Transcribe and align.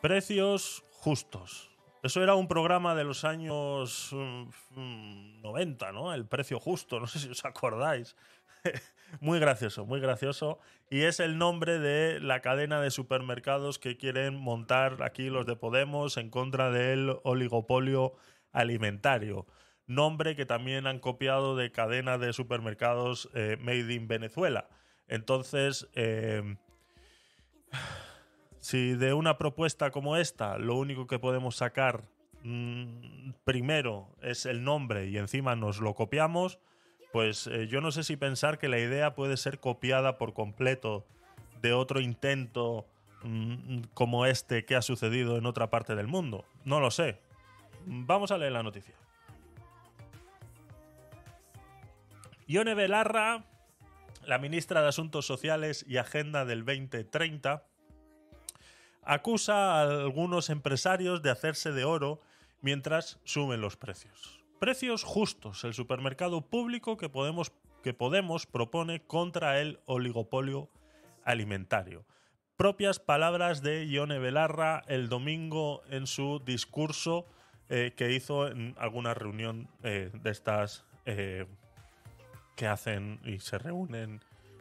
Precios 0.00 0.84
justos. 0.92 1.70
Eso 2.02 2.22
era 2.22 2.34
un 2.34 2.46
programa 2.46 2.94
de 2.94 3.04
los 3.04 3.24
años 3.24 4.10
mm, 4.12 5.42
90, 5.42 5.92
¿no? 5.92 6.14
El 6.14 6.26
precio 6.26 6.60
justo, 6.60 7.00
no 7.00 7.06
sé 7.06 7.18
si 7.18 7.28
os 7.28 7.44
acordáis. 7.44 8.14
muy 9.20 9.40
gracioso, 9.40 9.86
muy 9.86 10.00
gracioso. 10.00 10.60
Y 10.90 11.02
es 11.02 11.18
el 11.18 11.38
nombre 11.38 11.78
de 11.78 12.20
la 12.20 12.40
cadena 12.42 12.80
de 12.80 12.90
supermercados 12.90 13.78
que 13.78 13.96
quieren 13.96 14.36
montar 14.36 15.02
aquí 15.02 15.30
los 15.30 15.46
de 15.46 15.56
Podemos 15.56 16.16
en 16.16 16.30
contra 16.30 16.70
del 16.70 17.16
oligopolio 17.24 18.14
alimentario. 18.52 19.46
Nombre 19.86 20.36
que 20.36 20.46
también 20.46 20.86
han 20.86 21.00
copiado 21.00 21.56
de 21.56 21.72
cadena 21.72 22.18
de 22.18 22.32
supermercados 22.32 23.30
eh, 23.34 23.56
Made 23.60 23.92
in 23.92 24.08
Venezuela. 24.08 24.68
Entonces, 25.08 25.88
eh, 25.94 26.56
si 28.66 28.96
de 28.96 29.14
una 29.14 29.38
propuesta 29.38 29.92
como 29.92 30.16
esta 30.16 30.58
lo 30.58 30.74
único 30.74 31.06
que 31.06 31.20
podemos 31.20 31.54
sacar 31.54 32.02
mm, 32.42 33.30
primero 33.44 34.08
es 34.22 34.44
el 34.44 34.64
nombre 34.64 35.06
y 35.06 35.18
encima 35.18 35.54
nos 35.54 35.78
lo 35.78 35.94
copiamos, 35.94 36.58
pues 37.12 37.46
eh, 37.46 37.68
yo 37.68 37.80
no 37.80 37.92
sé 37.92 38.02
si 38.02 38.16
pensar 38.16 38.58
que 38.58 38.68
la 38.68 38.80
idea 38.80 39.14
puede 39.14 39.36
ser 39.36 39.60
copiada 39.60 40.18
por 40.18 40.34
completo 40.34 41.06
de 41.62 41.74
otro 41.74 42.00
intento 42.00 42.88
mm, 43.22 43.82
como 43.94 44.26
este 44.26 44.64
que 44.64 44.74
ha 44.74 44.82
sucedido 44.82 45.38
en 45.38 45.46
otra 45.46 45.70
parte 45.70 45.94
del 45.94 46.08
mundo. 46.08 46.44
No 46.64 46.80
lo 46.80 46.90
sé. 46.90 47.20
Vamos 47.86 48.32
a 48.32 48.38
leer 48.38 48.50
la 48.50 48.64
noticia. 48.64 48.96
Ione 52.48 52.74
Belarra, 52.74 53.44
la 54.24 54.38
ministra 54.38 54.82
de 54.82 54.88
Asuntos 54.88 55.24
Sociales 55.24 55.84
y 55.86 55.98
Agenda 55.98 56.44
del 56.44 56.64
2030, 56.64 57.62
acusa 59.06 59.80
a 59.80 59.82
algunos 59.82 60.50
empresarios 60.50 61.22
de 61.22 61.30
hacerse 61.30 61.72
de 61.72 61.84
oro 61.84 62.20
mientras 62.60 63.20
suben 63.24 63.60
los 63.60 63.76
precios. 63.76 64.40
Precios 64.58 65.04
justos, 65.04 65.64
el 65.64 65.74
supermercado 65.74 66.42
público 66.42 66.96
que 66.96 67.08
Podemos, 67.08 67.52
que 67.82 67.94
Podemos 67.94 68.46
propone 68.46 69.00
contra 69.00 69.60
el 69.60 69.80
oligopolio 69.86 70.68
alimentario. 71.24 72.04
Propias 72.56 72.98
palabras 72.98 73.62
de 73.62 73.86
Ione 73.86 74.18
Belarra 74.18 74.82
el 74.88 75.08
domingo 75.08 75.82
en 75.90 76.06
su 76.06 76.42
discurso 76.44 77.26
eh, 77.68 77.92
que 77.96 78.12
hizo 78.12 78.48
en 78.48 78.74
alguna 78.78 79.12
reunión 79.12 79.68
eh, 79.82 80.10
de 80.12 80.30
estas 80.30 80.84
eh, 81.04 81.46
que 82.56 82.66
hacen 82.66 83.20
y 83.24 83.40
se 83.40 83.58
reúnen 83.58 84.20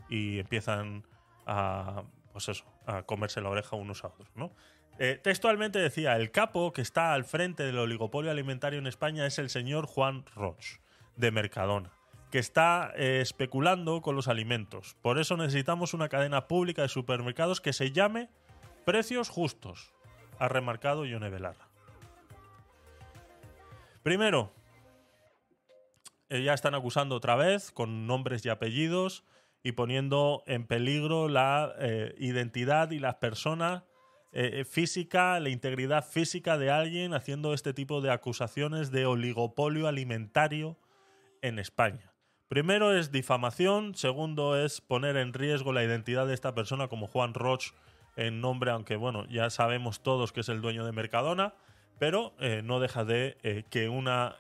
y 0.10 0.40
empiezan 0.40 1.04
a, 1.46 2.04
pues 2.34 2.50
eso, 2.50 2.66
a 2.86 3.04
comerse 3.04 3.42
la 3.42 3.50
oreja 3.50 3.76
unos 3.76 4.04
a 4.04 4.08
otros, 4.08 4.30
¿no? 4.36 4.52
Eh, 4.98 5.20
textualmente 5.22 5.80
decía, 5.80 6.16
el 6.16 6.32
capo 6.32 6.72
que 6.72 6.82
está 6.82 7.14
al 7.14 7.26
frente 7.26 7.64
del 7.64 7.78
oligopolio 7.78 8.32
alimentario 8.32 8.80
en 8.80 8.88
España 8.88 9.26
es 9.26 9.40
el 9.40 9.50
señor 9.50 9.88
Juan 9.88 10.26
Roch, 10.36 10.80
de 11.18 11.32
Mercadona, 11.32 11.92
que 12.32 12.40
está 12.40 12.94
eh, 12.96 13.20
especulando 13.22 14.02
con 14.02 14.16
los 14.16 14.30
alimentos. 14.30 14.96
Por 15.02 15.20
eso 15.20 15.36
necesitamos 15.36 15.94
una 15.94 16.08
cadena 16.08 16.48
pública 16.48 16.82
de 16.82 16.88
supermercados 16.88 17.60
que 17.60 17.74
se 17.74 17.92
llame 17.92 18.30
Precios 18.86 19.30
Justos, 19.30 19.94
ha 20.40 20.48
remarcado 20.48 21.06
Ione 21.06 21.30
Belarra. 21.30 21.68
Primero, 24.02 24.54
eh, 26.30 26.44
ya 26.44 26.54
están 26.54 26.74
acusando 26.74 27.16
otra 27.16 27.36
vez 27.36 27.72
con 27.72 28.08
nombres 28.08 28.46
y 28.46 28.50
apellidos 28.50 29.24
y 29.66 29.72
poniendo 29.72 30.44
en 30.46 30.68
peligro 30.68 31.28
la 31.28 31.74
eh, 31.80 32.14
identidad 32.20 32.92
y 32.92 33.00
la 33.00 33.20
persona 33.20 33.84
eh, 34.32 34.64
física, 34.64 35.40
la 35.40 35.50
integridad 35.50 36.06
física 36.06 36.60
de 36.60 36.70
alguien 36.70 37.16
haciendo 37.16 37.52
este 37.52 37.74
tipo 37.74 38.00
de 38.00 38.12
acusaciones 38.12 38.92
de 38.92 39.08
oligopolio 39.08 39.88
alimentario 39.88 40.78
en 41.42 41.58
España. 41.58 42.14
Primero 42.48 42.96
es 42.96 43.12
difamación, 43.12 43.96
segundo 43.96 44.56
es 44.56 44.82
poner 44.82 45.18
en 45.18 45.34
riesgo 45.34 45.74
la 45.74 45.84
identidad 45.84 46.28
de 46.28 46.36
esta 46.36 46.54
persona 46.54 46.88
como 46.88 47.08
Juan 47.08 47.34
Roch 47.34 47.72
en 48.18 48.42
nombre, 48.42 48.70
aunque 48.70 48.98
bueno, 48.98 49.26
ya 49.30 49.50
sabemos 49.50 50.04
todos 50.04 50.32
que 50.32 50.42
es 50.42 50.50
el 50.50 50.62
dueño 50.62 50.86
de 50.86 50.92
Mercadona, 50.92 51.56
pero 51.98 52.36
eh, 52.40 52.62
no 52.64 52.80
deja 52.80 53.04
de 53.04 53.66
que 53.72 53.90
una 53.90 54.36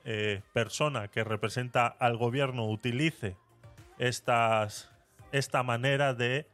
persona 0.53 1.07
que 1.07 1.23
representa 1.23 1.88
al 1.88 2.16
gobierno 2.16 2.69
utilice 2.69 3.38
estas 3.97 4.94
esta 5.38 5.63
manera 5.63 6.13
de 6.13 6.47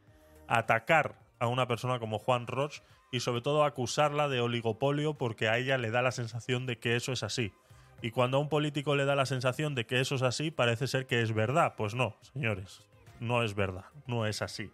atacar 0.48 1.16
a 1.38 1.46
una 1.46 1.66
persona 1.66 1.98
como 1.98 2.18
Juan 2.18 2.46
Roch 2.46 2.80
y 3.10 3.20
sobre 3.20 3.42
todo 3.42 3.64
acusarla 3.64 4.28
de 4.28 4.40
oligopolio 4.40 5.14
porque 5.14 5.48
a 5.48 5.58
ella 5.58 5.78
le 5.78 5.90
da 5.90 6.02
la 6.02 6.12
sensación 6.12 6.66
de 6.66 6.78
que 6.78 6.96
eso 6.96 7.12
es 7.12 7.22
así. 7.22 7.52
Y 8.00 8.10
cuando 8.10 8.38
a 8.38 8.40
un 8.40 8.48
político 8.48 8.96
le 8.96 9.04
da 9.04 9.14
la 9.14 9.26
sensación 9.26 9.74
de 9.74 9.86
que 9.86 10.00
eso 10.00 10.16
es 10.16 10.22
así, 10.22 10.50
parece 10.50 10.86
ser 10.86 11.06
que 11.06 11.22
es 11.22 11.32
verdad. 11.32 11.74
Pues 11.76 11.94
no, 11.94 12.16
señores, 12.32 12.80
no 13.20 13.42
es 13.42 13.54
verdad, 13.54 13.84
no 14.06 14.26
es 14.26 14.42
así. 14.42 14.70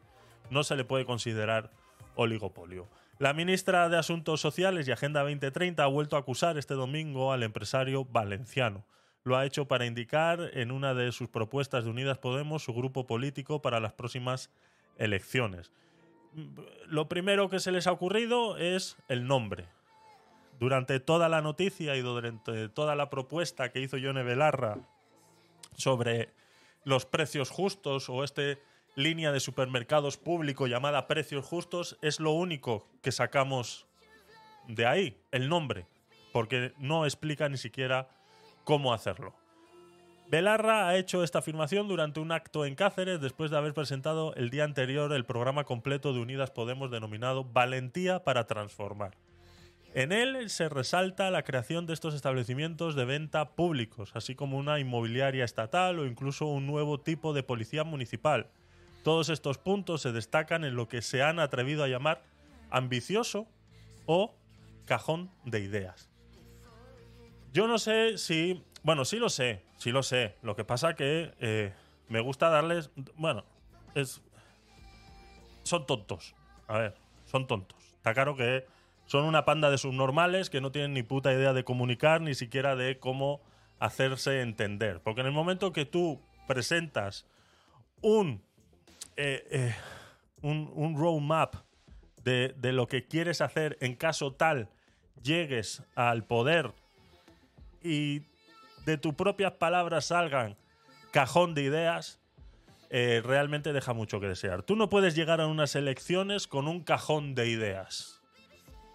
No 0.50 0.62
se 0.62 0.76
le 0.76 0.84
puede 0.84 1.04
considerar 1.04 1.70
oligopolio. 2.14 2.86
La 3.18 3.34
ministra 3.34 3.88
de 3.88 3.98
Asuntos 3.98 4.40
Sociales 4.40 4.88
y 4.88 4.92
Agenda 4.92 5.20
2030 5.20 5.82
ha 5.82 5.86
vuelto 5.86 6.16
a 6.16 6.20
acusar 6.20 6.56
este 6.56 6.74
domingo 6.74 7.32
al 7.32 7.42
empresario 7.42 8.04
valenciano 8.04 8.84
lo 9.28 9.36
ha 9.36 9.46
hecho 9.46 9.66
para 9.66 9.86
indicar 9.86 10.50
en 10.54 10.72
una 10.72 10.94
de 10.94 11.12
sus 11.12 11.28
propuestas 11.28 11.84
de 11.84 11.90
Unidas 11.90 12.18
Podemos 12.18 12.64
su 12.64 12.72
grupo 12.72 13.06
político 13.06 13.62
para 13.62 13.78
las 13.78 13.92
próximas 13.92 14.50
elecciones. 14.96 15.70
Lo 16.86 17.08
primero 17.08 17.48
que 17.48 17.60
se 17.60 17.70
les 17.70 17.86
ha 17.86 17.92
ocurrido 17.92 18.56
es 18.56 18.96
el 19.08 19.26
nombre. 19.26 19.66
Durante 20.58 20.98
toda 20.98 21.28
la 21.28 21.42
noticia 21.42 21.94
y 21.94 22.00
durante 22.00 22.68
toda 22.68 22.96
la 22.96 23.10
propuesta 23.10 23.70
que 23.70 23.80
hizo 23.80 23.96
Yone 23.96 24.24
Belarra 24.24 24.78
sobre 25.76 26.30
los 26.84 27.06
precios 27.06 27.50
justos 27.50 28.08
o 28.08 28.24
este 28.24 28.60
línea 28.96 29.30
de 29.30 29.38
supermercados 29.38 30.16
público 30.16 30.66
llamada 30.66 31.06
precios 31.06 31.44
justos, 31.44 31.96
es 32.02 32.18
lo 32.18 32.32
único 32.32 32.88
que 33.02 33.12
sacamos 33.12 33.86
de 34.66 34.86
ahí, 34.86 35.16
el 35.30 35.48
nombre, 35.48 35.86
porque 36.32 36.72
no 36.78 37.04
explica 37.04 37.48
ni 37.48 37.56
siquiera 37.56 38.08
cómo 38.68 38.92
hacerlo. 38.92 39.32
Belarra 40.28 40.88
ha 40.88 40.98
hecho 40.98 41.24
esta 41.24 41.38
afirmación 41.38 41.88
durante 41.88 42.20
un 42.20 42.32
acto 42.32 42.66
en 42.66 42.74
Cáceres 42.74 43.18
después 43.18 43.50
de 43.50 43.56
haber 43.56 43.72
presentado 43.72 44.34
el 44.34 44.50
día 44.50 44.64
anterior 44.64 45.10
el 45.14 45.24
programa 45.24 45.64
completo 45.64 46.12
de 46.12 46.20
Unidas 46.20 46.50
Podemos 46.50 46.90
denominado 46.90 47.44
Valentía 47.44 48.24
para 48.24 48.46
Transformar. 48.46 49.16
En 49.94 50.12
él 50.12 50.50
se 50.50 50.68
resalta 50.68 51.30
la 51.30 51.44
creación 51.44 51.86
de 51.86 51.94
estos 51.94 52.12
establecimientos 52.12 52.94
de 52.94 53.06
venta 53.06 53.52
públicos, 53.52 54.10
así 54.12 54.34
como 54.34 54.58
una 54.58 54.78
inmobiliaria 54.78 55.46
estatal 55.46 55.98
o 55.98 56.04
incluso 56.04 56.44
un 56.44 56.66
nuevo 56.66 57.00
tipo 57.00 57.32
de 57.32 57.42
policía 57.42 57.84
municipal. 57.84 58.48
Todos 59.02 59.30
estos 59.30 59.56
puntos 59.56 60.02
se 60.02 60.12
destacan 60.12 60.62
en 60.64 60.76
lo 60.76 60.88
que 60.88 61.00
se 61.00 61.22
han 61.22 61.38
atrevido 61.38 61.84
a 61.84 61.88
llamar 61.88 62.22
ambicioso 62.68 63.48
o 64.04 64.34
cajón 64.84 65.30
de 65.46 65.60
ideas. 65.60 66.07
Yo 67.58 67.66
no 67.66 67.78
sé 67.78 68.18
si. 68.18 68.62
Bueno, 68.84 69.04
sí 69.04 69.16
lo 69.16 69.28
sé, 69.28 69.64
sí 69.78 69.90
lo 69.90 70.04
sé. 70.04 70.36
Lo 70.42 70.54
que 70.54 70.62
pasa 70.62 70.94
que 70.94 71.34
eh, 71.40 71.72
me 72.08 72.20
gusta 72.20 72.50
darles. 72.50 72.92
Bueno, 73.16 73.44
es. 73.96 74.22
Son 75.64 75.84
tontos. 75.84 76.36
A 76.68 76.78
ver, 76.78 76.94
son 77.24 77.48
tontos. 77.48 77.76
Está 77.96 78.14
claro 78.14 78.36
que 78.36 78.64
son 79.06 79.24
una 79.24 79.44
panda 79.44 79.72
de 79.72 79.78
subnormales 79.78 80.50
que 80.50 80.60
no 80.60 80.70
tienen 80.70 80.94
ni 80.94 81.02
puta 81.02 81.32
idea 81.32 81.52
de 81.52 81.64
comunicar, 81.64 82.20
ni 82.20 82.36
siquiera 82.36 82.76
de 82.76 83.00
cómo 83.00 83.40
hacerse 83.80 84.40
entender. 84.40 85.00
Porque 85.02 85.22
en 85.22 85.26
el 85.26 85.32
momento 85.32 85.72
que 85.72 85.84
tú 85.84 86.20
presentas 86.46 87.26
un. 88.02 88.40
Eh, 89.16 89.44
eh, 89.50 89.74
un, 90.42 90.70
un 90.76 90.96
roadmap 90.96 91.56
de, 92.22 92.54
de 92.56 92.70
lo 92.70 92.86
que 92.86 93.08
quieres 93.08 93.40
hacer 93.40 93.76
en 93.80 93.96
caso 93.96 94.32
tal 94.32 94.70
llegues 95.24 95.82
al 95.96 96.22
poder 96.24 96.72
y 97.82 98.22
de 98.84 98.98
tus 98.98 99.14
propias 99.14 99.52
palabras 99.52 100.06
salgan 100.06 100.56
cajón 101.10 101.54
de 101.54 101.62
ideas, 101.62 102.20
eh, 102.90 103.22
realmente 103.24 103.72
deja 103.72 103.92
mucho 103.92 104.20
que 104.20 104.28
desear. 104.28 104.62
Tú 104.62 104.76
no 104.76 104.88
puedes 104.88 105.14
llegar 105.14 105.40
a 105.40 105.46
unas 105.46 105.74
elecciones 105.74 106.46
con 106.46 106.68
un 106.68 106.82
cajón 106.82 107.34
de 107.34 107.48
ideas. 107.48 108.22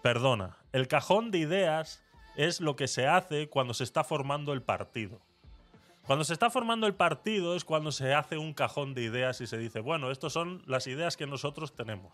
Perdona, 0.02 0.56
el 0.72 0.88
cajón 0.88 1.30
de 1.30 1.38
ideas 1.38 2.02
es 2.36 2.60
lo 2.60 2.76
que 2.76 2.88
se 2.88 3.06
hace 3.06 3.48
cuando 3.48 3.74
se 3.74 3.84
está 3.84 4.04
formando 4.04 4.52
el 4.52 4.62
partido. 4.62 5.20
Cuando 6.06 6.24
se 6.24 6.34
está 6.34 6.50
formando 6.50 6.86
el 6.86 6.94
partido 6.94 7.56
es 7.56 7.64
cuando 7.64 7.90
se 7.90 8.12
hace 8.12 8.36
un 8.36 8.52
cajón 8.52 8.92
de 8.92 9.02
ideas 9.02 9.40
y 9.40 9.46
se 9.46 9.56
dice, 9.56 9.80
bueno, 9.80 10.10
estas 10.10 10.32
son 10.32 10.62
las 10.66 10.86
ideas 10.86 11.16
que 11.16 11.26
nosotros 11.26 11.74
tenemos. 11.74 12.12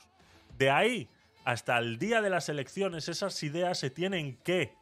De 0.57 0.71
ahí 0.71 1.09
hasta 1.45 1.79
el 1.79 1.99
día 1.99 2.21
de 2.21 2.31
las 2.31 2.49
elecciones, 2.49 3.09
esas 3.09 3.43
ideas 3.43 3.79
se 3.79 3.91
tienen 3.91 4.37
que 4.45 4.73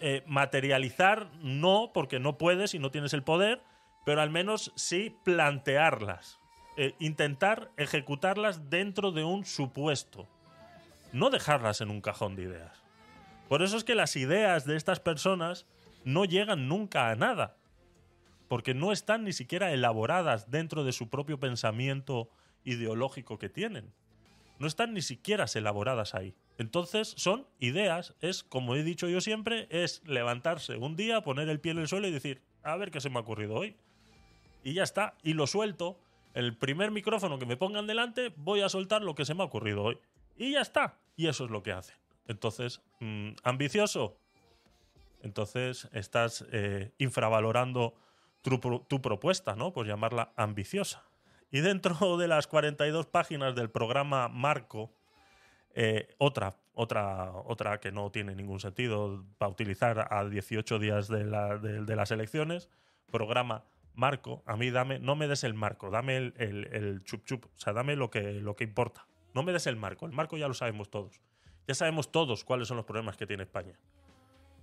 eh, 0.00 0.22
materializar, 0.26 1.30
no, 1.40 1.90
porque 1.94 2.18
no 2.18 2.38
puedes 2.38 2.74
y 2.74 2.78
no 2.78 2.90
tienes 2.90 3.14
el 3.14 3.22
poder, 3.22 3.62
pero 4.04 4.20
al 4.20 4.30
menos 4.30 4.72
sí 4.76 5.16
plantearlas. 5.24 6.38
Eh, 6.76 6.94
intentar 6.98 7.70
ejecutarlas 7.78 8.68
dentro 8.68 9.10
de 9.10 9.24
un 9.24 9.44
supuesto. 9.44 10.28
no 11.12 11.30
dejarlas 11.30 11.80
en 11.80 11.90
un 11.90 12.02
cajón 12.02 12.36
de 12.36 12.42
ideas. 12.42 12.82
Por 13.48 13.62
eso 13.62 13.78
es 13.78 13.84
que 13.84 13.94
las 13.94 14.16
ideas 14.16 14.66
de 14.66 14.76
estas 14.76 15.00
personas 15.00 15.64
no 16.04 16.24
llegan 16.24 16.68
nunca 16.68 17.08
a 17.08 17.14
nada, 17.14 17.56
porque 18.48 18.74
no 18.74 18.92
están 18.92 19.24
ni 19.24 19.32
siquiera 19.32 19.72
elaboradas 19.72 20.50
dentro 20.50 20.84
de 20.84 20.92
su 20.92 21.08
propio 21.08 21.40
pensamiento 21.40 22.28
ideológico 22.64 23.38
que 23.38 23.48
tienen. 23.48 23.94
No 24.58 24.66
están 24.66 24.92
ni 24.92 25.00
siquiera 25.00 25.46
elaboradas 25.54 26.14
ahí. 26.14 26.34
Entonces 26.58 27.14
son 27.16 27.46
ideas, 27.58 28.14
es 28.20 28.42
como 28.42 28.74
he 28.76 28.82
dicho 28.82 29.08
yo 29.08 29.20
siempre, 29.20 29.66
es 29.70 30.02
levantarse 30.06 30.76
un 30.76 30.96
día, 30.96 31.20
poner 31.20 31.48
el 31.48 31.60
pie 31.60 31.72
en 31.72 31.78
el 31.78 31.88
suelo 31.88 32.08
y 32.08 32.12
decir, 32.12 32.42
a 32.62 32.76
ver 32.76 32.90
qué 32.90 33.00
se 33.00 33.10
me 33.10 33.18
ha 33.18 33.20
ocurrido 33.20 33.54
hoy. 33.54 33.76
Y 34.64 34.74
ya 34.74 34.82
está, 34.82 35.14
y 35.22 35.34
lo 35.34 35.46
suelto. 35.46 36.00
El 36.34 36.56
primer 36.56 36.90
micrófono 36.90 37.38
que 37.38 37.46
me 37.46 37.56
pongan 37.56 37.86
delante, 37.86 38.32
voy 38.36 38.60
a 38.60 38.68
soltar 38.68 39.02
lo 39.02 39.14
que 39.14 39.24
se 39.24 39.34
me 39.34 39.42
ha 39.42 39.46
ocurrido 39.46 39.82
hoy. 39.82 39.98
Y 40.36 40.52
ya 40.52 40.60
está. 40.60 40.98
Y 41.16 41.28
eso 41.28 41.44
es 41.44 41.50
lo 41.50 41.62
que 41.62 41.72
hacen. 41.72 41.96
Entonces, 42.26 42.82
mm, 43.00 43.30
ambicioso. 43.42 44.18
Entonces 45.22 45.88
estás 45.92 46.44
eh, 46.52 46.92
infravalorando 46.98 47.94
tu, 48.42 49.02
propuesta, 49.02 49.56
¿no? 49.56 49.72
Pues 49.72 49.88
llamarla 49.88 50.32
ambiciosa. 50.36 51.04
Y 51.50 51.60
dentro 51.60 52.16
de 52.16 52.28
las 52.28 52.46
42 52.46 53.06
páginas 53.06 53.54
del 53.54 53.70
programa 53.70 54.28
Marco, 54.28 54.92
eh, 55.78 56.08
otra, 56.16 56.56
otra, 56.72 57.32
otra 57.44 57.80
que 57.80 57.92
no 57.92 58.10
tiene 58.10 58.34
ningún 58.34 58.60
sentido 58.60 59.22
para 59.36 59.50
utilizar 59.50 60.08
a 60.10 60.24
18 60.24 60.78
días 60.78 61.06
de, 61.06 61.26
las 61.26 62.10
elecciones, 62.10 62.70
programa 63.12 63.64
Marco, 63.92 64.42
a 64.46 64.56
mí 64.56 64.70
dame, 64.70 64.98
no 64.98 65.16
me 65.16 65.28
des 65.28 65.44
el 65.44 65.52
marco, 65.52 65.90
dame 65.90 66.16
el, 66.16 66.32
el, 66.38 67.02
chup 67.04 67.24
chup, 67.24 67.44
o 67.44 67.58
sea, 67.58 67.74
dame 67.74 67.94
lo 67.94 68.08
que, 68.08 68.40
lo 68.40 68.56
que 68.56 68.64
importa. 68.64 69.06
No 69.34 69.42
me 69.42 69.52
des 69.52 69.66
el 69.66 69.76
marco, 69.76 70.06
el 70.06 70.12
marco 70.12 70.38
ya 70.38 70.48
lo 70.48 70.54
sabemos 70.54 70.88
todos. 70.88 71.20
Ya 71.68 71.74
sabemos 71.74 72.10
todos 72.10 72.42
cuáles 72.42 72.68
son 72.68 72.78
los 72.78 72.86
problemas 72.86 73.18
que 73.18 73.26
tiene 73.26 73.42
España. 73.42 73.78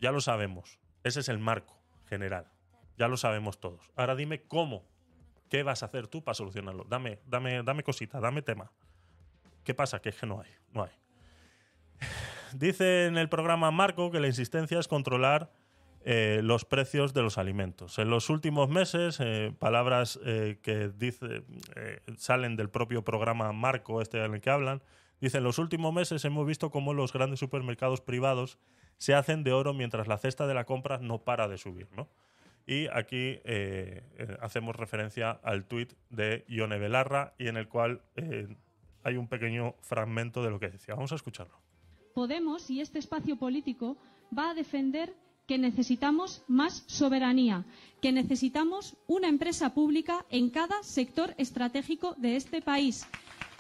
Ya 0.02 0.12
lo 0.12 0.20
sabemos. 0.20 0.80
Ese 1.04 1.20
es 1.20 1.30
el 1.30 1.38
marco 1.38 1.78
general. 2.08 2.52
Ya 2.98 3.08
lo 3.08 3.18
sabemos 3.18 3.60
todos. 3.60 3.92
Ahora 3.96 4.16
dime 4.16 4.42
cómo. 4.48 4.84
¿Qué 5.48 5.62
vas 5.62 5.84
a 5.84 5.86
hacer 5.86 6.08
tú 6.08 6.24
para 6.24 6.34
solucionarlo? 6.34 6.86
Dame, 6.86 7.20
dame, 7.28 7.62
dame 7.62 7.84
cosita, 7.84 8.20
dame 8.20 8.42
tema. 8.42 8.72
¿Qué 9.64 9.76
pasa? 9.76 10.02
Que 10.02 10.10
es 10.10 10.16
que 10.16 10.26
no 10.26 10.42
hay. 10.42 10.50
No 10.72 10.84
hay. 10.84 11.03
Dice 12.54 13.06
en 13.08 13.18
el 13.18 13.30
programa 13.30 13.72
Marco 13.72 14.12
que 14.12 14.20
la 14.20 14.28
insistencia 14.28 14.80
es 14.80 14.88
controlar 14.88 15.50
eh, 16.06 16.42
los 16.44 16.66
precios 16.66 17.14
de 17.14 17.22
los 17.22 17.38
alimentos. 17.38 17.98
En 17.98 18.10
los 18.10 18.30
últimos 18.30 18.68
meses, 18.68 19.22
eh, 19.22 19.54
palabras 19.58 20.20
eh, 20.26 20.60
que 20.62 20.92
salen 22.18 22.58
del 22.58 22.70
propio 22.70 23.06
programa 23.06 23.54
Marco, 23.54 24.02
este 24.02 24.24
en 24.24 24.34
el 24.34 24.42
que 24.42 24.50
hablan, 24.50 24.82
Dice, 25.22 25.38
en 25.38 25.46
los 25.46 25.58
últimos 25.58 25.94
meses 25.94 26.26
hemos 26.26 26.46
visto 26.46 26.70
cómo 26.70 26.94
los 26.94 27.14
grandes 27.14 27.40
supermercados 27.40 28.02
privados 28.02 28.60
se 28.98 29.14
hacen 29.14 29.46
de 29.46 29.54
oro 29.54 29.74
mientras 29.74 30.06
la 30.06 30.18
cesta 30.18 30.48
de 30.48 30.54
la 30.54 30.66
compra 30.66 30.98
no 30.98 31.20
para 31.20 31.48
de 31.48 31.58
subir, 31.58 31.88
¿no? 31.96 32.10
Y 32.66 32.88
aquí 32.88 33.40
hacemos 34.42 34.76
referencia 34.76 35.32
al 35.32 35.64
tuit 35.64 35.94
de 36.10 36.44
Ione 36.50 36.78
Belarra 36.78 37.36
y 37.38 37.48
en 37.48 37.56
el 37.56 37.70
cual 37.70 38.02
hay 39.04 39.16
un 39.16 39.30
pequeño 39.30 39.76
fragmento 39.80 40.44
de 40.44 40.50
lo 40.50 40.60
que 40.60 40.68
decía. 40.68 40.96
Vamos 40.96 41.14
a 41.14 41.16
escucharlo. 41.16 41.56
Podemos 42.14 42.70
y 42.70 42.82
este 42.82 43.00
espacio 43.00 43.36
político 43.38 43.98
va 44.38 44.52
a 44.52 44.54
defender 44.54 45.16
que 45.48 45.58
necesitamos 45.58 46.44
más 46.48 46.84
soberanía, 46.88 47.66
que 48.02 48.12
necesitamos 48.12 48.96
una 49.08 49.28
empresa 49.28 49.74
pública 49.74 50.26
en 50.30 50.50
cada 50.50 50.82
sector 50.84 51.34
estratégico 51.38 52.16
de 52.18 52.36
este 52.38 52.62
país 52.62 53.06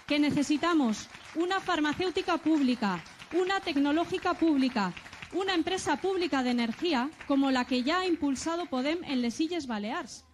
que 0.08 0.20
necesitamos 0.20 1.08
una 1.36 1.60
farmacéutica 1.60 2.38
pública, 2.38 3.04
una 3.34 3.60
tecnológica 3.60 4.34
pública, 4.34 4.94
una 5.34 5.54
empresa 5.54 5.98
pública 5.98 6.44
de 6.44 6.52
energía 6.52 7.10
como 7.28 7.52
la 7.52 7.66
que 7.66 7.84
ya 7.84 8.02
ha 8.02 8.08
impulsado 8.08 8.66
Podem 8.68 9.04
en 9.06 9.22
Les 9.22 9.40
Illes 9.40 9.66
Balears. 9.68 10.26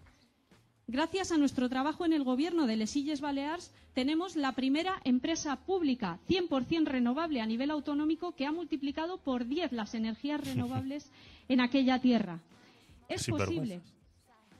Gracias 0.91 1.31
a 1.31 1.37
nuestro 1.37 1.69
trabajo 1.69 2.03
en 2.03 2.13
el 2.13 2.23
gobierno 2.23 2.65
de 2.65 2.75
Les 2.75 2.95
Illes 2.95 3.21
Balears, 3.21 3.71
tenemos 3.93 4.35
la 4.35 4.53
primera 4.53 4.99
empresa 5.03 5.55
pública 5.55 6.17
100% 6.27 6.85
renovable 6.85 7.41
a 7.41 7.45
nivel 7.45 7.69
autonómico 7.69 8.31
que 8.31 8.47
ha 8.47 8.51
multiplicado 8.51 9.19
por 9.19 9.45
10 9.45 9.71
las 9.73 9.93
energías 9.93 10.41
renovables 10.47 11.11
en 11.47 11.61
aquella 11.61 11.99
tierra. 11.99 12.39
Es 13.07 13.27
posible. 13.27 13.81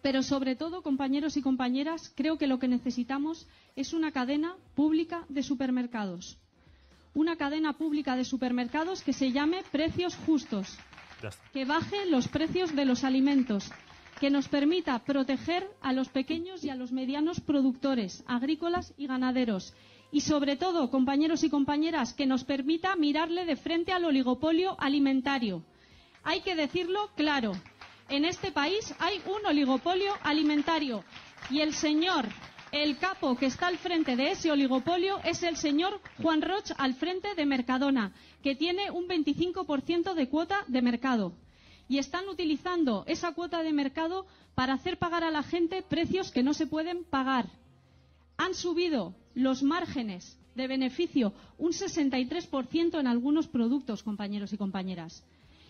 Pero 0.04 0.22
sobre 0.22 0.56
todo, 0.56 0.84
compañeros 0.84 1.36
y 1.36 1.42
compañeras, 1.42 2.14
creo 2.16 2.38
que 2.38 2.46
lo 2.46 2.60
que 2.60 2.68
necesitamos 2.68 3.48
es 3.75 3.94
una 3.94 4.12
cadena 4.12 4.56
pública 4.75 5.25
de 5.30 5.42
supermercados. 5.42 6.38
Una 7.16 7.38
cadena 7.38 7.74
pública 7.74 8.16
de 8.16 8.24
supermercados 8.24 9.02
que 9.02 9.14
se 9.14 9.32
llame 9.32 9.64
precios 9.72 10.16
justos, 10.28 10.78
que 11.54 11.66
baje 11.66 12.06
los 12.06 12.28
precios 12.28 12.75
de 12.75 12.86
los 12.86 13.04
alimentos, 13.04 13.72
que 14.19 14.30
nos 14.30 14.48
permita 14.48 15.00
proteger 15.00 15.68
a 15.81 15.94
los 15.94 16.10
pequeños 16.10 16.63
y 16.63 16.69
a 16.69 16.75
los 16.75 16.92
medianos 16.92 17.39
productores 17.39 18.24
agrícolas 18.27 18.94
y 18.98 19.07
ganaderos 19.07 19.74
y 20.12 20.21
sobre 20.21 20.56
todo, 20.56 20.89
compañeros 20.89 21.44
y 21.44 21.50
compañeras, 21.51 22.13
que 22.13 22.25
nos 22.25 22.44
permita 22.44 22.95
mirarle 22.95 23.45
de 23.45 23.56
frente 23.56 23.92
al 23.92 24.06
oligopolio 24.06 24.75
alimentario. 24.80 25.63
Hay 26.24 26.42
que 26.42 26.56
decirlo 26.56 27.12
claro 27.16 27.51
en 28.10 28.25
este 28.25 28.51
país 28.51 28.94
hay 29.00 29.21
un 29.27 29.45
oligopolio 29.45 30.12
alimentario 30.24 31.04
y 31.51 31.62
el 31.62 31.74
señor, 31.75 32.25
el 32.72 32.98
capo 32.98 33.36
que 33.38 33.45
está 33.45 33.68
al 33.68 33.77
frente 33.77 34.15
de 34.15 34.31
ese 34.31 34.51
oligopolio 34.51 35.19
es 35.24 35.44
el 35.44 35.57
señor 35.57 36.01
Juan 36.22 36.42
Roch 36.42 36.72
al 36.77 36.95
frente 36.95 37.36
de 37.36 37.45
Mercadona, 37.45 38.12
que 38.44 38.56
tiene 38.56 38.89
un 38.92 39.07
25% 39.07 40.13
de 40.15 40.27
cuota 40.27 40.63
de 40.68 40.81
mercado. 40.81 41.33
Y 41.89 41.97
están 41.97 42.30
utilizando 42.30 43.03
esa 43.07 43.33
cuota 43.33 43.62
de 43.62 43.74
mercado 43.74 44.25
para 44.56 44.74
hacer 44.74 44.97
pagar 44.97 45.25
a 45.25 45.31
la 45.31 45.44
gente 45.44 45.81
precios 45.81 46.31
que 46.31 46.44
no 46.44 46.53
se 46.53 46.68
pueden 46.68 47.03
pagar. 47.03 47.50
Han 48.38 48.53
subido 48.53 49.13
los 49.33 49.62
márgenes 49.63 50.38
de 50.56 50.68
beneficio 50.68 51.33
un 51.57 51.71
63% 51.71 52.97
en 52.97 53.07
algunos 53.07 53.47
productos, 53.47 54.03
compañeros 54.03 54.53
y 54.53 54.57
compañeras 54.57 55.24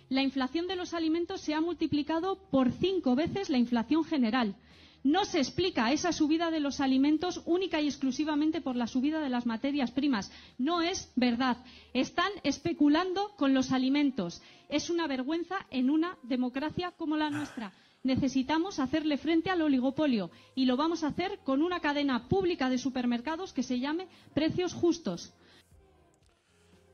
la 0.09 0.23
inflación 0.23 0.67
de 0.67 0.75
los 0.75 0.93
alimentos 0.93 1.41
se 1.41 1.53
ha 1.53 1.61
multiplicado 1.61 2.37
por 2.49 2.71
cinco 2.71 3.15
veces 3.15 3.49
la 3.49 3.59
inflación 3.59 4.03
general. 4.03 4.55
No 5.03 5.23
se 5.23 5.39
explica 5.39 5.91
esa 5.93 6.11
subida 6.11 6.51
de 6.51 6.59
los 6.59 6.81
alimentos 6.81 7.41
única 7.45 7.79
y 7.79 7.87
exclusivamente 7.87 8.59
por 8.59 8.75
la 8.75 8.87
subida 8.87 9.21
de 9.21 9.29
las 9.29 9.45
materias 9.45 9.91
primas. 9.91 10.31
No 10.57 10.81
es 10.81 11.11
verdad. 11.15 11.57
Están 11.93 12.31
especulando 12.43 13.31
con 13.37 13.53
los 13.53 13.71
alimentos. 13.71 14.41
Es 14.67 14.89
una 14.89 15.07
vergüenza 15.07 15.55
en 15.71 15.89
una 15.89 16.17
democracia 16.23 16.91
como 16.97 17.15
la 17.15 17.29
nuestra. 17.29 17.71
Necesitamos 18.03 18.79
hacerle 18.79 19.17
frente 19.17 19.49
al 19.49 19.61
oligopolio 19.61 20.31
y 20.55 20.65
lo 20.65 20.77
vamos 20.77 21.03
a 21.03 21.07
hacer 21.07 21.39
con 21.43 21.61
una 21.61 21.79
cadena 21.79 22.27
pública 22.27 22.69
de 22.69 22.77
supermercados 22.77 23.53
que 23.53 23.63
se 23.63 23.79
llame 23.79 24.07
Precios 24.33 24.73
Justos. 24.73 25.33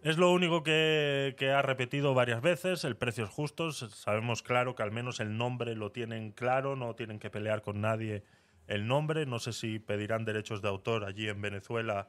Es 0.05 0.19
lo 0.19 0.29
único 0.29 0.61
que, 0.61 1.33
ha 1.51 1.63
repetido 1.63 2.13
varias 2.13 2.39
veces, 2.39 2.83
el 2.83 2.95
precios 2.95 3.31
justos. 3.31 3.79
Sabemos 3.95 4.43
claro 4.43 4.75
que 4.75 4.83
al 4.83 4.91
menos 4.91 5.19
el 5.19 5.35
nombre 5.35 5.73
lo 5.73 5.91
tienen 5.91 6.31
claro, 6.31 6.75
no 6.75 6.93
tienen 6.93 7.17
que 7.17 7.31
pelear 7.31 7.63
con 7.63 7.81
nadie 7.81 8.23
el 8.67 8.85
nombre. 8.85 9.25
No 9.25 9.39
sé 9.39 9.51
si 9.51 9.79
pedirán 9.79 10.23
derechos 10.23 10.61
de 10.61 10.67
autor 10.67 11.05
allí 11.05 11.27
en 11.27 11.41
Venezuela 11.41 12.07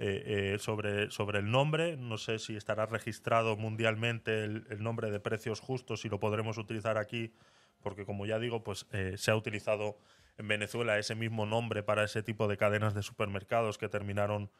eh, 0.00 0.54
eh, 0.54 0.58
sobre, 0.58 1.08
sobre 1.12 1.38
el 1.38 1.48
nombre. 1.48 1.96
No 1.96 2.18
sé 2.18 2.40
si 2.40 2.56
estará 2.56 2.84
registrado 2.86 3.56
mundialmente 3.56 4.42
el, 4.42 4.82
nombre 4.82 5.12
de 5.12 5.20
precios 5.20 5.60
justos 5.60 6.04
y 6.04 6.08
lo 6.08 6.18
podremos 6.18 6.58
utilizar 6.58 6.98
aquí, 6.98 7.32
porque 7.80 8.04
como 8.04 8.26
ya 8.26 8.40
digo, 8.40 8.64
pues 8.64 8.88
eh, 8.90 9.14
se 9.18 9.30
ha 9.30 9.36
utilizado 9.36 9.96
en 10.36 10.48
Venezuela 10.48 10.98
ese 10.98 11.14
mismo 11.14 11.46
nombre 11.46 11.84
para 11.84 12.02
ese 12.02 12.24
tipo 12.24 12.48
de 12.48 12.56
cadenas 12.56 12.92
de 12.92 13.04
supermercados 13.04 13.78
que 13.78 13.88
terminaron 13.88 14.50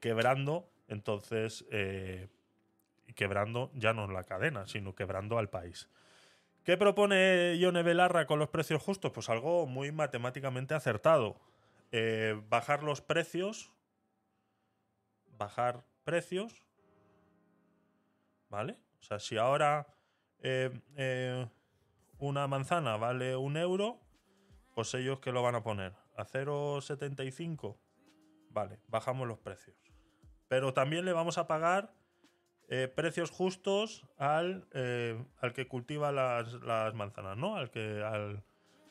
quebrando 0.00 0.70
entonces, 0.88 1.66
eh, 1.70 2.28
quebrando 3.14 3.70
ya 3.74 3.92
no 3.92 4.06
la 4.10 4.24
cadena, 4.24 4.66
sino 4.66 4.94
quebrando 4.94 5.38
al 5.38 5.50
país. 5.50 5.88
¿Qué 6.64 6.76
propone 6.76 7.56
Ione 7.58 7.82
Belarra 7.82 8.26
con 8.26 8.38
los 8.38 8.48
precios 8.48 8.82
justos? 8.82 9.12
Pues 9.12 9.28
algo 9.28 9.66
muy 9.66 9.92
matemáticamente 9.92 10.74
acertado. 10.74 11.40
Eh, 11.92 12.40
bajar 12.48 12.82
los 12.82 13.00
precios. 13.00 13.72
Bajar 15.38 15.84
precios. 16.04 16.66
¿Vale? 18.48 18.78
O 19.00 19.02
sea, 19.02 19.18
si 19.18 19.36
ahora 19.36 19.86
eh, 20.40 21.46
una 22.18 22.46
manzana 22.46 22.96
vale 22.96 23.36
un 23.36 23.56
euro, 23.56 24.00
pues 24.74 24.92
ellos 24.94 25.20
que 25.20 25.32
lo 25.32 25.42
van 25.42 25.54
a 25.54 25.62
poner 25.62 25.92
a 26.16 26.24
0,75. 26.24 27.78
Vale, 28.50 28.80
bajamos 28.88 29.28
los 29.28 29.38
precios 29.38 29.87
pero 30.48 30.74
también 30.74 31.04
le 31.04 31.12
vamos 31.12 31.38
a 31.38 31.46
pagar 31.46 31.92
eh, 32.70 32.86
precios 32.86 33.30
justos 33.30 34.04
al, 34.18 34.66
eh, 34.72 35.22
al 35.40 35.54
que 35.54 35.68
cultiva 35.68 36.12
las, 36.12 36.94
manzanas, 36.94 37.36
¿no? 37.36 37.56
Al 37.56 37.70
que 37.70 38.02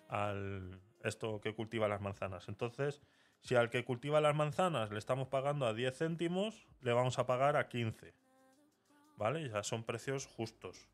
al, 0.09 0.81
esto 1.03 1.41
que 1.41 1.53
cultiva 1.53 1.87
las 1.87 2.01
manzanas. 2.01 2.47
Entonces, 2.47 3.01
Si 3.41 3.55
al 3.55 3.69
que 3.69 3.85
cultiva 3.85 4.19
las 4.19 4.35
manzanas 4.35 4.91
le 4.91 4.97
estamos 4.97 5.27
pagando 5.27 5.67
a 5.67 5.73
10 5.73 5.95
céntimos, 5.95 6.67
le 6.81 6.91
vamos 6.91 7.19
a 7.19 7.27
pagar 7.27 7.55
a 7.55 7.69
15. 7.69 8.15
¿Vale? 9.15 9.47
Ya 9.47 9.63
son 9.63 9.83
precios 9.83 10.25
justos. 10.25 10.89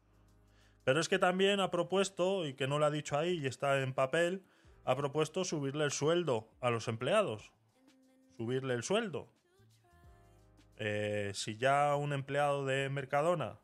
Pero 0.84 1.00
es 1.00 1.08
que 1.08 1.20
también 1.20 1.62
ha 1.62 1.72
propuesto, 1.72 2.46
y 2.46 2.54
que 2.54 2.68
no 2.68 2.80
lo 2.80 2.86
ha 2.86 2.92
dicho 2.92 3.18
ahí 3.18 3.40
y 3.40 3.48
está 3.48 3.82
en 3.82 3.94
papel, 3.94 4.44
ha 4.84 4.96
propuesto 4.96 5.46
subirle 5.46 5.86
el 5.86 5.92
sueldo 5.92 6.50
a 6.60 6.70
los 6.70 6.90
empleados. 6.90 7.54
Subirle 8.36 8.74
el 8.74 8.84
sueldo. 8.84 9.30
Eh, 10.78 11.32
si 11.34 11.58
ya 11.58 11.96
un 11.96 12.14
empleado 12.14 12.66
de 12.66 12.90
Mercadona 12.90 13.60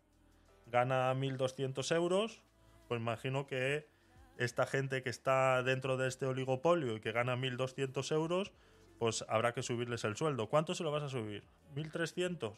gana 0.68 1.14
1.200 1.14 1.96
euros, 1.96 2.42
pues 2.88 3.02
imagino 3.02 3.48
que 3.48 3.88
esta 4.38 4.66
gente 4.66 5.04
que 5.04 5.10
está 5.10 5.64
dentro 5.64 5.98
de 5.98 6.08
este 6.08 6.26
oligopolio 6.26 6.96
y 6.96 7.02
que 7.02 7.12
gana 7.12 7.36
1.200 7.36 8.12
euros, 8.14 8.54
pues 8.98 9.26
habrá 9.28 9.54
que 9.54 9.64
subirles 9.64 10.04
el 10.04 10.16
sueldo. 10.16 10.48
¿Cuánto 10.48 10.76
se 10.76 10.84
lo 10.84 10.92
vas 10.92 11.04
a 11.04 11.10
subir? 11.10 11.44
¿1.300? 11.76 12.54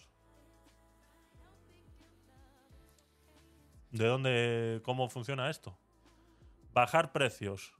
¿De 3.91 4.05
dónde, 4.05 4.81
cómo 4.83 5.09
funciona 5.09 5.49
esto? 5.49 5.77
Bajar 6.73 7.11
precios, 7.11 7.73